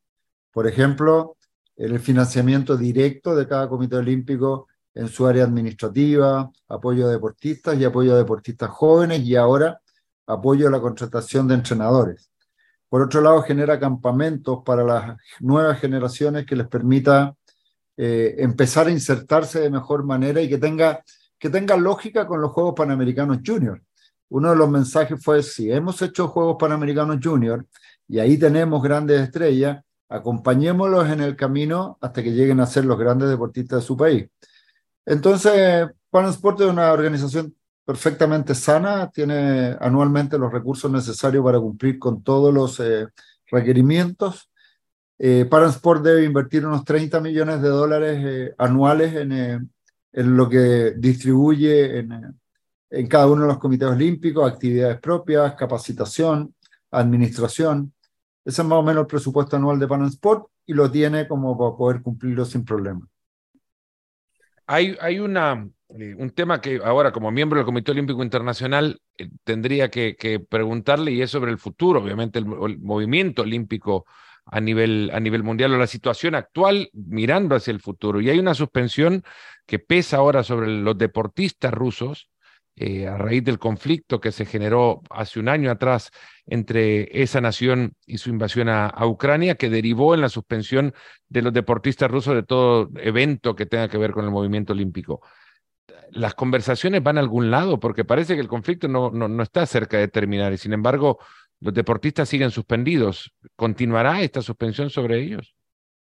Por 0.52 0.68
ejemplo, 0.68 1.38
en 1.76 1.94
el 1.94 2.00
financiamiento 2.00 2.78
directo 2.78 3.36
de 3.36 3.48
cada 3.48 3.68
comité 3.68 3.96
olímpico 3.96 4.68
en 4.94 5.08
su 5.08 5.26
área 5.26 5.46
administrativa, 5.46 6.52
apoyo 6.68 7.08
a 7.08 7.12
deportistas 7.12 7.78
y 7.80 7.86
apoyo 7.86 8.14
a 8.14 8.18
deportistas 8.18 8.70
jóvenes 8.70 9.22
y 9.22 9.36
ahora 9.36 9.82
apoyo 10.28 10.68
a 10.68 10.72
la 10.72 10.80
contratación 10.80 11.48
de 11.48 11.56
entrenadores. 11.56 12.30
Por 12.90 13.04
otro 13.04 13.22
lado, 13.22 13.44
genera 13.44 13.80
campamentos 13.80 14.60
para 14.66 14.84
las 14.84 15.18
nuevas 15.40 15.80
generaciones 15.80 16.46
que 16.46 16.56
les 16.56 16.68
permita 16.68 17.36
eh, 17.96 18.36
empezar 18.40 18.88
a 18.88 18.92
insertarse 18.92 19.60
de 19.60 19.70
mejor 19.70 20.04
manera 20.04 20.42
y 20.42 20.50
que 20.50 20.58
tenga, 20.58 21.04
que 21.38 21.50
tenga 21.50 21.78
lógica 21.78 22.26
con 22.26 22.42
los 22.42 22.52
Juegos 22.52 22.74
Panamericanos 22.76 23.40
Junior. 23.46 23.82
Uno 24.30 24.50
de 24.52 24.56
los 24.56 24.70
mensajes 24.70 25.24
fue, 25.24 25.44
si 25.44 25.72
hemos 25.72 26.02
hecho 26.02 26.28
Juegos 26.28 26.58
Panamericanos 26.60 27.18
Junior 27.24 27.66
y 28.08 28.20
ahí 28.20 28.38
tenemos 28.38 28.82
grandes 28.82 29.22
estrellas, 29.22 29.84
acompañémoslos 30.08 31.10
en 31.10 31.22
el 31.22 31.36
camino 31.36 31.98
hasta 32.02 32.24
que 32.24 32.32
lleguen 32.32 32.60
a 32.60 32.66
ser 32.66 32.86
los 32.86 32.98
grandes 32.98 33.30
deportistas 33.30 33.82
de 33.82 33.86
su 33.86 33.96
país. 33.96 34.28
Entonces, 35.06 35.88
Pan 36.10 36.26
Sport 36.26 36.62
es 36.62 36.68
una 36.68 36.92
organización 36.92 37.56
perfectamente 37.90 38.54
sana, 38.54 39.10
tiene 39.10 39.76
anualmente 39.80 40.38
los 40.38 40.54
recursos 40.54 40.92
necesarios 40.92 41.44
para 41.44 41.60
cumplir 41.60 41.98
con 41.98 42.22
todos 42.22 42.54
los 42.54 42.80
eh, 42.80 43.08
requerimientos. 43.48 44.52
Eh, 45.18 45.48
Paransport 45.50 46.04
debe 46.04 46.24
invertir 46.24 46.68
unos 46.68 46.86
30 46.86 47.20
millones 47.20 47.64
de 47.64 47.68
dólares 47.68 48.24
eh, 48.24 48.54
anuales 48.60 49.16
en, 49.16 49.32
en, 49.32 50.38
lo 50.38 50.48
que 50.48 50.94
distribuye 50.98 51.98
en, 51.98 52.40
en 52.92 53.08
cada 53.08 53.26
uno 53.26 53.42
de 53.42 53.48
los 53.48 53.58
comités 53.58 53.88
olímpicos, 53.88 54.52
actividades 54.52 55.00
propias, 55.00 55.56
capacitación, 55.56 56.54
administración. 56.92 57.92
Ese 58.46 58.62
es 58.62 58.68
más 58.68 58.78
o 58.78 58.84
menos 58.84 59.02
el 59.02 59.08
presupuesto 59.08 59.56
anual 59.56 59.80
de 59.80 59.88
Paransport 59.88 60.46
y 60.68 60.74
lo 60.74 60.92
tiene 60.92 61.28
como 61.28 61.58
para 61.58 61.76
poder 61.76 62.04
cumplirlo 62.04 62.46
sin 62.46 62.64
problema. 62.64 63.08
Hay, 64.68 64.96
hay 65.02 65.18
una, 65.18 65.68
eh, 65.98 66.14
un 66.16 66.30
tema 66.32 66.62
que 66.62 66.80
ahora 66.84 67.12
como 67.12 67.32
miembro 67.32 67.58
del 67.58 67.66
Comité 67.66 67.92
Olímpico 67.92 68.22
Internacional 68.22 69.02
eh, 69.18 69.30
tendría 69.44 69.90
que, 69.90 70.16
preguntarle 70.48 71.12
y 71.12 71.22
es 71.22 71.32
sobre 71.32 71.52
el 71.52 71.58
futuro, 71.58 72.02
obviamente 72.02 72.38
el, 72.40 72.46
movimiento 72.46 73.42
olímpico 73.42 74.06
a 74.46 74.60
nivel, 74.62 75.10
a 75.14 75.20
nivel 75.20 75.44
mundial 75.44 75.74
o 75.74 75.78
la 75.78 75.88
situación 75.88 76.36
actual 76.36 76.90
mirando 76.94 77.56
hacia 77.56 77.72
el 77.72 77.82
futuro. 77.82 78.22
Y 78.22 78.30
hay 78.30 78.40
una 78.40 78.54
suspensión 78.54 79.24
que 79.66 79.80
pesa 79.80 80.18
ahora 80.18 80.44
sobre 80.44 80.68
los 80.68 80.98
deportistas 80.98 81.74
rusos 81.74 82.30
eh, 82.76 83.08
a 83.08 83.18
raíz 83.18 83.44
del 83.44 83.60
conflicto 83.60 84.22
que 84.22 84.32
se 84.32 84.46
generó 84.46 85.02
hace 85.10 85.40
un 85.40 85.50
año 85.50 85.72
atrás 85.72 86.12
entre 86.46 87.22
esa 87.22 87.42
nación 87.42 87.94
y 88.06 88.20
su 88.20 88.30
invasión 88.30 88.70
a, 88.70 88.88
a, 88.88 89.08
Ucrania, 89.08 89.56
que 89.56 89.70
derivó 89.70 90.14
en 90.14 90.22
la 90.22 90.30
suspensión 90.30 90.94
de 91.28 91.42
los 91.42 91.54
deportistas 91.54 92.10
rusos 92.10 92.36
de 92.36 92.44
todo 92.44 92.90
evento 92.98 93.56
que 93.56 93.66
tenga 93.66 93.90
que 93.90 93.98
ver 93.98 94.12
con 94.12 94.26
el 94.26 94.32
movimiento 94.32 94.74
olímpico 94.74 95.22
las 96.12 96.34
conversaciones 96.34 97.04
van 97.04 97.18
a 97.18 97.22
algún 97.22 97.52
lado, 97.52 97.80
porque 97.80 98.06
parece 98.06 98.36
que 98.36 98.42
el 98.42 98.48
conflicto 98.48 98.88
no, 98.88 99.12
no, 99.12 99.44
está 99.44 99.66
cerca 99.66 99.98
de 99.98 100.08
terminar 100.08 100.54
y 100.54 100.58
sin 100.58 100.74
embargo 100.74 101.20
los 101.60 101.74
deportistas 101.74 102.30
siguen 102.30 102.52
suspendidos. 102.52 103.34
¿Continuará 103.56 104.22
esta 104.22 104.42
suspensión 104.42 104.90
sobre 104.90 105.22
ellos? 105.22 105.56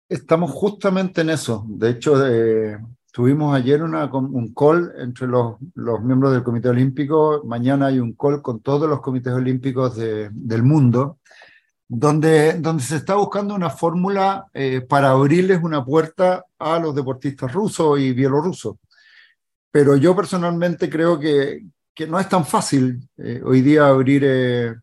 Estamos 0.08 0.50
justamente 0.50 1.22
en 1.22 1.30
eso. 1.30 1.64
De 1.68 1.90
hecho, 1.90 2.26
eh, 2.26 2.78
tuvimos 3.12 3.54
ayer 3.54 3.82
una, 3.82 4.06
un 4.06 4.52
call 4.54 4.92
entre 4.98 5.26
los, 5.26 5.56
los, 5.74 6.02
miembros 6.02 6.32
del 6.32 6.42
Comité 6.42 6.68
Olímpico. 6.68 7.42
Mañana 7.44 7.86
hay 7.86 7.98
un 7.98 8.12
call 8.12 8.42
con 8.42 8.60
todos 8.60 8.88
los 8.88 9.00
comités 9.00 9.32
olímpicos 9.32 9.96
del 9.96 10.62
mundo, 10.62 11.18
donde, 11.86 12.54
donde 12.54 12.82
se 12.82 12.96
está 12.96 13.14
buscando 13.14 13.54
una 13.54 13.70
fórmula 13.70 14.46
eh, 14.52 14.82
para 14.82 15.10
abrirles 15.10 15.62
una 15.62 15.84
puerta 15.84 16.44
a 16.58 16.78
los 16.78 16.94
deportistas 16.94 17.52
rusos 17.52 17.98
y 17.98 18.12
bielorrusos 18.12 18.76
pero 19.70 19.96
yo 19.96 20.14
personalmente 20.16 20.88
creo 20.88 21.18
que, 21.18 21.64
que 21.94 22.07
no 22.07 22.18
es 22.18 22.28
tan 22.28 22.44
fácil 22.44 23.09
eh, 23.16 23.42
hoy 23.44 23.61
día 23.61 23.88
abrir, 23.88 24.22
eh, 24.24 24.74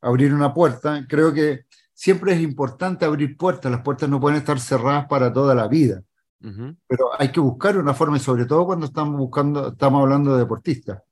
abrir 0.00 0.34
una 0.34 0.52
puerta. 0.52 1.04
Creo 1.08 1.32
que 1.32 1.64
siempre 1.92 2.32
es 2.34 2.40
importante 2.40 3.04
abrir 3.04 3.36
puertas, 3.36 3.70
las 3.70 3.82
puertas 3.82 4.08
no 4.08 4.20
pueden 4.20 4.38
estar 4.38 4.58
cerradas 4.60 5.06
para 5.06 5.32
toda 5.32 5.54
la 5.54 5.68
vida, 5.68 6.02
pero 6.86 7.10
hay 7.18 7.32
que 7.32 7.40
buscar 7.40 7.76
una 7.76 7.92
forma, 7.92 8.18
y 8.18 8.20
sobre 8.20 8.44
todo 8.44 8.66
cuando 8.66 8.86
estamos, 8.86 9.18
buscando, 9.18 9.68
estamos 9.72 10.02
hablando 10.02 10.34
de 10.34 10.38
deportistas. 10.38 11.02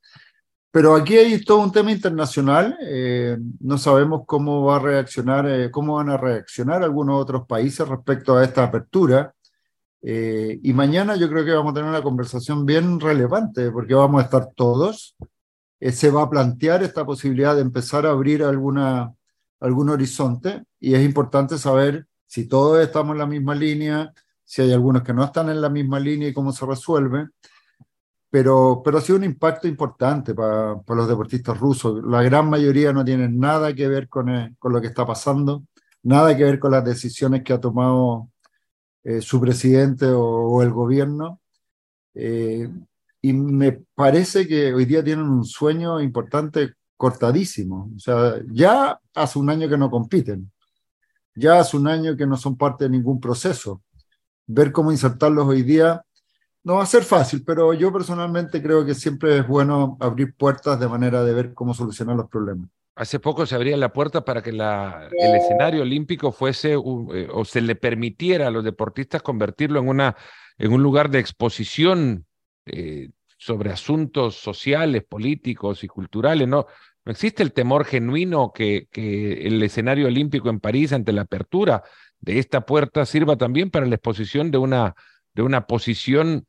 Pero 0.74 0.96
aquí 0.96 1.16
hay 1.16 1.40
todo 1.44 1.61
un 1.61 1.70
tema 1.70 1.92
internacional. 1.92 2.77
Eh, 2.83 3.38
no 3.61 3.79
sabemos 3.79 4.22
cómo 4.27 4.64
va 4.64 4.74
a 4.74 4.81
reaccionar, 4.81 5.48
eh, 5.48 5.70
cómo 5.70 5.94
van 5.94 6.11
a 6.11 6.16
reaccionar 6.16 6.83
algunos 6.83 7.22
otros 7.22 7.46
países 7.46 7.87
respecto 7.87 8.37
a 8.37 8.42
esta 8.42 8.64
apertura. 8.64 9.33
Eh, 10.06 10.60
y 10.62 10.72
mañana 10.74 11.16
yo 11.16 11.28
creo 11.30 11.44
que 11.44 11.52
vamos 11.52 11.72
a 11.72 11.74
tener 11.74 11.88
una 11.88 12.02
conversación 12.02 12.66
bien 12.66 13.00
relevante 13.00 13.70
porque 13.70 13.94
vamos 13.94 14.20
a 14.20 14.24
estar 14.24 14.50
todos. 14.54 15.16
se 15.80 16.10
va 16.10 16.22
a 16.22 16.30
plantear 16.30 16.82
esta 16.82 17.06
posibilidad 17.06 17.54
de 17.54 17.62
empezar 17.62 18.06
a 18.06 18.10
abrir 18.10 18.42
alguna, 18.42 19.14
algún 19.60 19.88
horizonte 19.88 20.64
y 20.80 20.94
es 20.94 21.04
importante 21.04 21.58
saber 21.58 22.06
si 22.26 22.46
todos 22.48 22.82
estamos 22.82 23.14
en 23.14 23.18
la 23.18 23.26
misma 23.26 23.54
línea, 23.54 24.12
si 24.44 24.62
hay 24.62 24.72
algunos 24.72 25.02
que 25.02 25.14
no 25.14 25.24
están 25.24 25.48
en 25.48 25.60
la 25.60 25.70
misma 25.70 26.00
línea 26.00 26.28
y 26.28 26.34
cómo 26.34 26.52
se 26.52 26.66
resuelve 26.66 27.28
pero, 28.34 28.82
pero 28.84 28.98
ha 28.98 29.00
sido 29.00 29.18
un 29.18 29.22
impacto 29.22 29.68
importante 29.68 30.34
para, 30.34 30.76
para, 30.80 30.98
los 30.98 31.08
deportistas 31.08 31.56
rusos. 31.56 32.02
La 32.04 32.20
gran 32.20 32.50
mayoría 32.50 32.92
no 32.92 33.04
tienen 33.04 33.38
nada 33.38 33.72
que 33.72 33.86
ver 33.86 34.08
con, 34.08 34.28
eh, 34.28 34.56
con 34.58 34.72
lo 34.72 34.80
que 34.80 34.88
está 34.88 35.06
pasando, 35.06 35.62
nada 36.02 36.36
que 36.36 36.42
ver 36.42 36.58
con 36.58 36.72
las 36.72 36.84
decisiones 36.84 37.44
que 37.44 37.52
ha 37.52 37.60
tomado 37.60 38.28
eh, 39.04 39.20
su 39.20 39.40
presidente 39.40 40.06
o, 40.06 40.62
el 40.62 40.70
gobierno. 40.70 41.40
Eh, 42.14 42.68
y 43.20 43.32
me 43.32 43.72
parece 43.94 44.46
que 44.48 44.72
hoy 44.72 44.84
día 44.84 45.04
tienen 45.04 45.26
un 45.28 45.44
sueño 45.44 46.00
importante 46.00 46.74
cortadísimo. 46.96 47.90
O 47.96 47.98
sea, 47.98 48.40
ya 48.50 48.98
hace 49.14 49.38
un 49.38 49.50
año 49.50 49.68
que 49.68 49.78
no 49.78 49.90
compiten, 49.90 50.50
ya 51.34 51.60
hace 51.60 51.76
un 51.76 51.88
año 51.88 52.16
que 52.16 52.26
no 52.26 52.36
son 52.36 52.56
parte 52.56 52.84
de 52.84 52.90
ningún 52.90 53.20
proceso. 53.20 53.82
Ver 54.46 54.72
cómo 54.72 54.92
insertarlos 54.92 55.46
hoy 55.46 55.62
día 55.62 56.04
no 56.64 56.76
va 56.76 56.82
a 56.84 56.86
ser 56.86 57.04
fácil, 57.04 57.44
pero 57.44 57.74
yo 57.74 57.92
personalmente 57.92 58.62
creo 58.62 58.84
que 58.86 58.94
siempre 58.94 59.38
es 59.38 59.46
bueno 59.46 59.96
abrir 60.00 60.34
puertas 60.34 60.80
de 60.80 60.88
manera 60.88 61.22
de 61.22 61.34
ver 61.34 61.54
cómo 61.54 61.74
solucionar 61.74 62.16
los 62.16 62.28
problemas. 62.28 62.70
Hace 62.96 63.18
poco 63.18 63.44
se 63.44 63.54
abría 63.54 63.76
la 63.76 63.92
puerta 63.92 64.24
para 64.24 64.42
que 64.42 64.52
la, 64.52 65.09
el 65.11 65.35
escenario 65.35 65.83
olímpico 65.83 66.30
fuese 66.30 66.72
eh, 66.72 66.76
o 66.76 67.44
se 67.44 67.61
le 67.61 67.74
permitiera 67.74 68.46
a 68.46 68.50
los 68.50 68.62
deportistas 68.62 69.22
convertirlo 69.22 69.80
en, 69.80 69.88
una, 69.88 70.16
en 70.59 70.72
un 70.72 70.83
lugar 70.83 71.11
de 71.11 71.18
exposición 71.18 72.26
eh, 72.66 73.11
sobre 73.37 73.70
asuntos 73.70 74.37
sociales, 74.37 75.02
políticos 75.02 75.83
y 75.83 75.88
culturales. 75.88 76.46
No, 76.46 76.66
no 77.04 77.12
existe 77.12 77.42
el 77.42 77.52
temor 77.52 77.85
genuino 77.85 78.52
que, 78.52 78.87
que 78.90 79.46
el 79.46 79.62
escenario 79.62 80.07
olímpico 80.07 80.48
en 80.48 80.61
París 80.61 80.92
ante 80.92 81.12
la 81.12 81.22
apertura 81.22 81.83
de 82.20 82.38
esta 82.38 82.64
puerta 82.64 83.04
sirva 83.07 83.37
también 83.37 83.70
para 83.70 83.87
la 83.87 83.96
exposición 83.96 84.50
de 84.50 84.59
una, 84.59 84.94
de 85.35 85.42
una 85.42 85.66
posición 85.66 86.46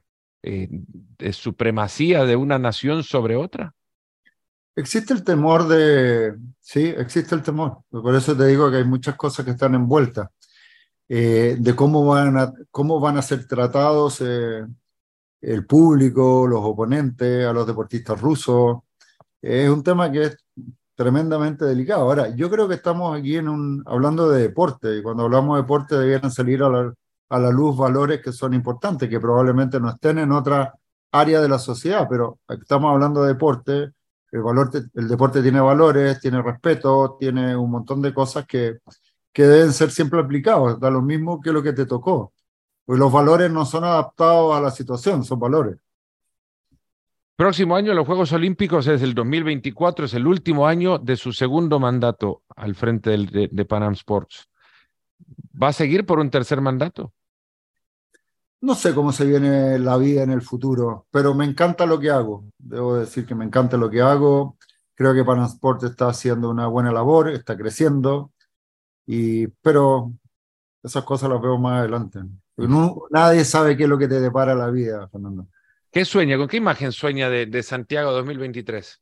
eh, 0.47 0.67
de 0.69 1.33
supremacía 1.33 2.23
de 2.25 2.35
una 2.35 2.59
nación 2.59 3.03
sobre 3.03 3.35
otra? 3.35 3.73
Existe 4.75 5.13
el 5.13 5.23
temor 5.23 5.67
de, 5.67 6.35
sí, 6.59 6.83
existe 6.97 7.33
el 7.33 7.41
temor. 7.41 7.79
Por 7.89 8.13
eso 8.13 8.35
te 8.35 8.45
digo 8.47 8.69
que 8.69 8.77
hay 8.77 8.83
muchas 8.83 9.15
cosas 9.15 9.45
que 9.45 9.51
están 9.51 9.73
envueltas, 9.73 10.29
eh, 11.07 11.55
de 11.59 11.75
cómo 11.75 12.05
van, 12.05 12.37
a, 12.37 12.53
cómo 12.71 12.99
van 12.99 13.17
a 13.17 13.21
ser 13.21 13.47
tratados 13.47 14.21
eh, 14.21 14.65
el 15.41 15.65
público, 15.65 16.45
los 16.47 16.59
oponentes, 16.61 17.45
a 17.45 17.53
los 17.53 17.65
deportistas 17.65 18.19
rusos. 18.19 18.79
es 19.41 19.69
un 19.69 19.83
tema 19.83 20.11
que 20.11 20.23
es 20.23 20.37
tremendamente 20.95 21.65
delicado. 21.65 22.03
Ahora, 22.03 22.35
yo 22.35 22.49
creo 22.49 22.67
que 22.67 22.75
estamos 22.75 23.17
aquí 23.17 23.37
en 23.37 23.47
un, 23.49 23.83
hablando 23.85 24.29
de 24.29 24.41
deporte, 24.41 24.97
y 24.97 25.01
cuando 25.03 25.23
hablamos 25.23 25.55
de 25.55 25.61
deporte 25.63 25.95
debieran 25.95 26.31
salir 26.31 26.63
a 26.63 26.69
la, 26.69 26.93
a 27.29 27.39
la 27.39 27.49
luz 27.51 27.77
valores 27.77 28.21
que 28.21 28.31
son 28.33 28.53
importantes, 28.53 29.09
que 29.09 29.19
probablemente 29.19 29.79
no 29.79 29.89
estén 29.89 30.19
en 30.19 30.31
otra 30.31 30.73
área 31.11 31.41
de 31.41 31.49
la 31.49 31.59
sociedad, 31.59 32.07
pero 32.09 32.39
estamos 32.49 32.91
hablando 32.91 33.23
de 33.23 33.29
deporte, 33.33 33.91
el, 34.35 34.43
valor, 34.43 34.69
el 34.93 35.07
deporte 35.07 35.41
tiene 35.41 35.61
valores, 35.61 36.19
tiene 36.19 36.41
respeto, 36.41 37.15
tiene 37.17 37.55
un 37.55 37.71
montón 37.71 38.01
de 38.01 38.13
cosas 38.13 38.45
que, 38.45 38.79
que 39.31 39.43
deben 39.43 39.71
ser 39.71 39.91
siempre 39.91 40.19
aplicados, 40.19 40.79
da 40.79 40.89
lo 40.89 41.01
mismo 41.01 41.39
que 41.39 41.53
lo 41.53 41.63
que 41.63 41.71
te 41.71 41.85
tocó. 41.85 42.33
Pues 42.85 42.99
los 42.99 43.11
valores 43.11 43.49
no 43.49 43.65
son 43.65 43.85
adaptados 43.85 44.55
a 44.55 44.59
la 44.59 44.71
situación, 44.71 45.23
son 45.23 45.39
valores. 45.39 45.77
Próximo 47.37 47.75
año 47.75 47.93
los 47.93 48.05
Juegos 48.05 48.31
Olímpicos 48.33 48.87
es 48.87 49.01
el 49.01 49.13
2024, 49.13 50.05
es 50.05 50.13
el 50.13 50.27
último 50.27 50.67
año 50.67 50.99
de 50.99 51.15
su 51.15 51.31
segundo 51.31 51.79
mandato 51.79 52.43
al 52.55 52.75
frente 52.75 53.11
de, 53.11 53.49
de 53.51 53.65
Panam 53.65 53.93
Sports. 53.93 54.49
¿Va 55.61 55.69
a 55.69 55.73
seguir 55.73 56.05
por 56.05 56.19
un 56.19 56.29
tercer 56.29 56.59
mandato? 56.59 57.13
No 58.65 58.73
sé 58.73 58.95
cómo 58.95 59.11
se 59.11 59.25
viene 59.25 59.77
la 59.77 59.95
vida 59.95 60.23
en 60.23 60.31
el 60.31 60.41
futuro, 60.41 61.05
pero 61.11 61.35
me 61.35 61.45
encanta 61.45 61.85
lo 61.85 61.99
que 61.99 62.09
hago. 62.09 62.45
Debo 62.57 62.95
decir 62.95 63.23
que 63.23 63.35
me 63.35 63.45
encanta 63.45 63.77
lo 63.77 63.91
que 63.91 64.01
hago. 64.01 64.57
Creo 64.95 65.13
que 65.13 65.23
Panasport 65.23 65.83
está 65.83 66.07
haciendo 66.07 66.49
una 66.49 66.65
buena 66.65 66.91
labor, 66.91 67.29
está 67.29 67.55
creciendo, 67.55 68.31
y, 69.05 69.45
pero 69.61 70.13
esas 70.81 71.03
cosas 71.03 71.29
las 71.29 71.39
veo 71.39 71.59
más 71.59 71.81
adelante. 71.81 72.21
nadie 73.11 73.45
sabe 73.45 73.77
qué 73.77 73.83
es 73.83 73.89
lo 73.89 73.99
que 73.99 74.07
te 74.07 74.19
depara 74.19 74.55
la 74.55 74.71
vida, 74.71 75.07
Fernando. 75.09 75.45
¿Qué 75.91 76.03
sueña? 76.03 76.35
¿Con 76.35 76.47
qué 76.47 76.57
imagen 76.57 76.91
sueña 76.91 77.29
de, 77.29 77.45
de 77.45 77.61
Santiago 77.61 78.13
2023? 78.13 78.99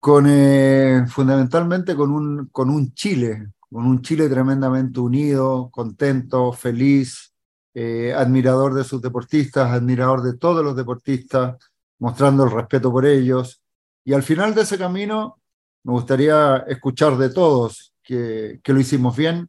Con, 0.00 0.24
eh, 0.30 1.04
fundamentalmente 1.08 1.94
con 1.94 2.10
un, 2.10 2.46
con 2.46 2.70
un 2.70 2.94
Chile, 2.94 3.48
con 3.68 3.84
un 3.84 4.00
Chile 4.00 4.30
tremendamente 4.30 4.98
unido, 4.98 5.68
contento, 5.70 6.50
feliz, 6.50 7.33
eh, 7.74 8.14
admirador 8.16 8.74
de 8.74 8.84
sus 8.84 9.02
deportistas, 9.02 9.70
admirador 9.70 10.22
de 10.22 10.38
todos 10.38 10.64
los 10.64 10.76
deportistas, 10.76 11.56
mostrando 11.98 12.44
el 12.44 12.50
respeto 12.50 12.92
por 12.92 13.04
ellos. 13.04 13.60
Y 14.04 14.12
al 14.12 14.22
final 14.22 14.54
de 14.54 14.62
ese 14.62 14.78
camino 14.78 15.40
me 15.82 15.92
gustaría 15.92 16.58
escuchar 16.68 17.16
de 17.18 17.30
todos 17.30 17.92
que, 18.02 18.60
que 18.62 18.72
lo 18.72 18.80
hicimos 18.80 19.16
bien, 19.16 19.48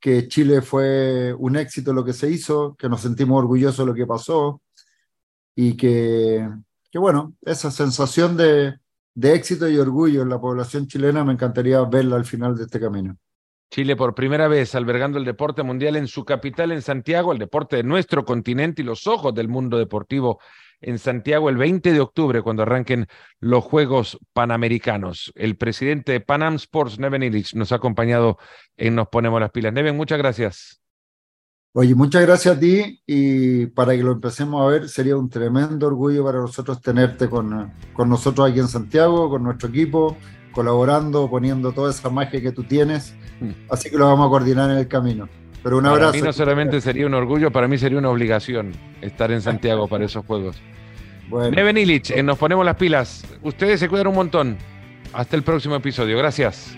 que 0.00 0.26
Chile 0.28 0.62
fue 0.62 1.32
un 1.38 1.56
éxito 1.56 1.92
lo 1.92 2.04
que 2.04 2.12
se 2.12 2.28
hizo, 2.28 2.74
que 2.76 2.88
nos 2.88 3.00
sentimos 3.02 3.38
orgullosos 3.38 3.78
de 3.78 3.86
lo 3.86 3.94
que 3.94 4.06
pasó 4.06 4.60
y 5.54 5.76
que, 5.76 6.48
que 6.90 6.98
bueno, 6.98 7.34
esa 7.42 7.70
sensación 7.70 8.36
de, 8.36 8.74
de 9.14 9.34
éxito 9.34 9.68
y 9.68 9.78
orgullo 9.78 10.22
en 10.22 10.28
la 10.28 10.40
población 10.40 10.86
chilena 10.86 11.24
me 11.24 11.34
encantaría 11.34 11.80
verla 11.82 12.16
al 12.16 12.24
final 12.24 12.56
de 12.56 12.64
este 12.64 12.80
camino. 12.80 13.16
Chile 13.72 13.96
por 13.96 14.14
primera 14.14 14.48
vez 14.48 14.74
albergando 14.74 15.16
el 15.16 15.24
deporte 15.24 15.62
mundial 15.62 15.96
en 15.96 16.06
su 16.06 16.26
capital, 16.26 16.72
en 16.72 16.82
Santiago, 16.82 17.32
el 17.32 17.38
deporte 17.38 17.76
de 17.76 17.82
nuestro 17.82 18.26
continente 18.26 18.82
y 18.82 18.84
los 18.84 19.06
ojos 19.06 19.34
del 19.34 19.48
mundo 19.48 19.78
deportivo 19.78 20.40
en 20.82 20.98
Santiago 20.98 21.48
el 21.48 21.56
20 21.56 21.90
de 21.90 22.00
octubre, 22.00 22.42
cuando 22.42 22.64
arranquen 22.64 23.06
los 23.40 23.64
Juegos 23.64 24.18
Panamericanos. 24.34 25.32
El 25.36 25.56
presidente 25.56 26.12
de 26.12 26.20
Panam 26.20 26.56
Sports, 26.56 26.98
Neven 26.98 27.22
Illich, 27.22 27.54
nos 27.54 27.72
ha 27.72 27.76
acompañado 27.76 28.36
en 28.76 28.94
Nos 28.94 29.08
Ponemos 29.08 29.40
las 29.40 29.50
Pilas. 29.50 29.72
Neven, 29.72 29.96
muchas 29.96 30.18
gracias. 30.18 30.82
Oye, 31.72 31.94
muchas 31.94 32.20
gracias 32.20 32.54
a 32.54 32.60
ti 32.60 33.00
y 33.06 33.68
para 33.68 33.96
que 33.96 34.02
lo 34.02 34.12
empecemos 34.12 34.60
a 34.60 34.66
ver, 34.66 34.86
sería 34.90 35.16
un 35.16 35.30
tremendo 35.30 35.86
orgullo 35.86 36.22
para 36.22 36.40
nosotros 36.40 36.78
tenerte 36.82 37.30
con, 37.30 37.72
con 37.94 38.10
nosotros 38.10 38.50
aquí 38.50 38.60
en 38.60 38.68
Santiago, 38.68 39.30
con 39.30 39.42
nuestro 39.42 39.70
equipo, 39.70 40.18
colaborando, 40.52 41.28
poniendo 41.28 41.72
toda 41.72 41.90
esa 41.90 42.10
magia 42.10 42.40
que 42.40 42.52
tú 42.52 42.62
tienes. 42.64 43.14
Mm. 43.40 43.50
Así 43.70 43.90
que 43.90 43.96
lo 43.96 44.06
vamos 44.06 44.26
a 44.26 44.30
coordinar 44.30 44.70
en 44.70 44.78
el 44.78 44.88
camino. 44.88 45.28
Pero 45.62 45.78
un 45.78 45.86
abrazo. 45.86 46.10
Para 46.10 46.20
mí 46.20 46.26
no 46.26 46.32
solamente 46.32 46.80
sería 46.80 47.06
un 47.06 47.14
orgullo, 47.14 47.50
para 47.50 47.68
mí 47.68 47.78
sería 47.78 47.98
una 47.98 48.10
obligación 48.10 48.72
estar 49.00 49.30
en 49.30 49.40
Santiago 49.40 49.88
para 49.88 50.04
esos 50.04 50.24
juegos. 50.26 50.56
Bueno. 51.28 51.50
Neven 51.52 51.78
Illich, 51.78 52.14
Nos 52.22 52.38
Ponemos 52.38 52.64
las 52.64 52.76
Pilas. 52.76 53.24
Ustedes 53.42 53.80
se 53.80 53.88
cuidan 53.88 54.08
un 54.08 54.14
montón. 54.14 54.56
Hasta 55.12 55.36
el 55.36 55.42
próximo 55.42 55.76
episodio. 55.76 56.16
Gracias. 56.18 56.76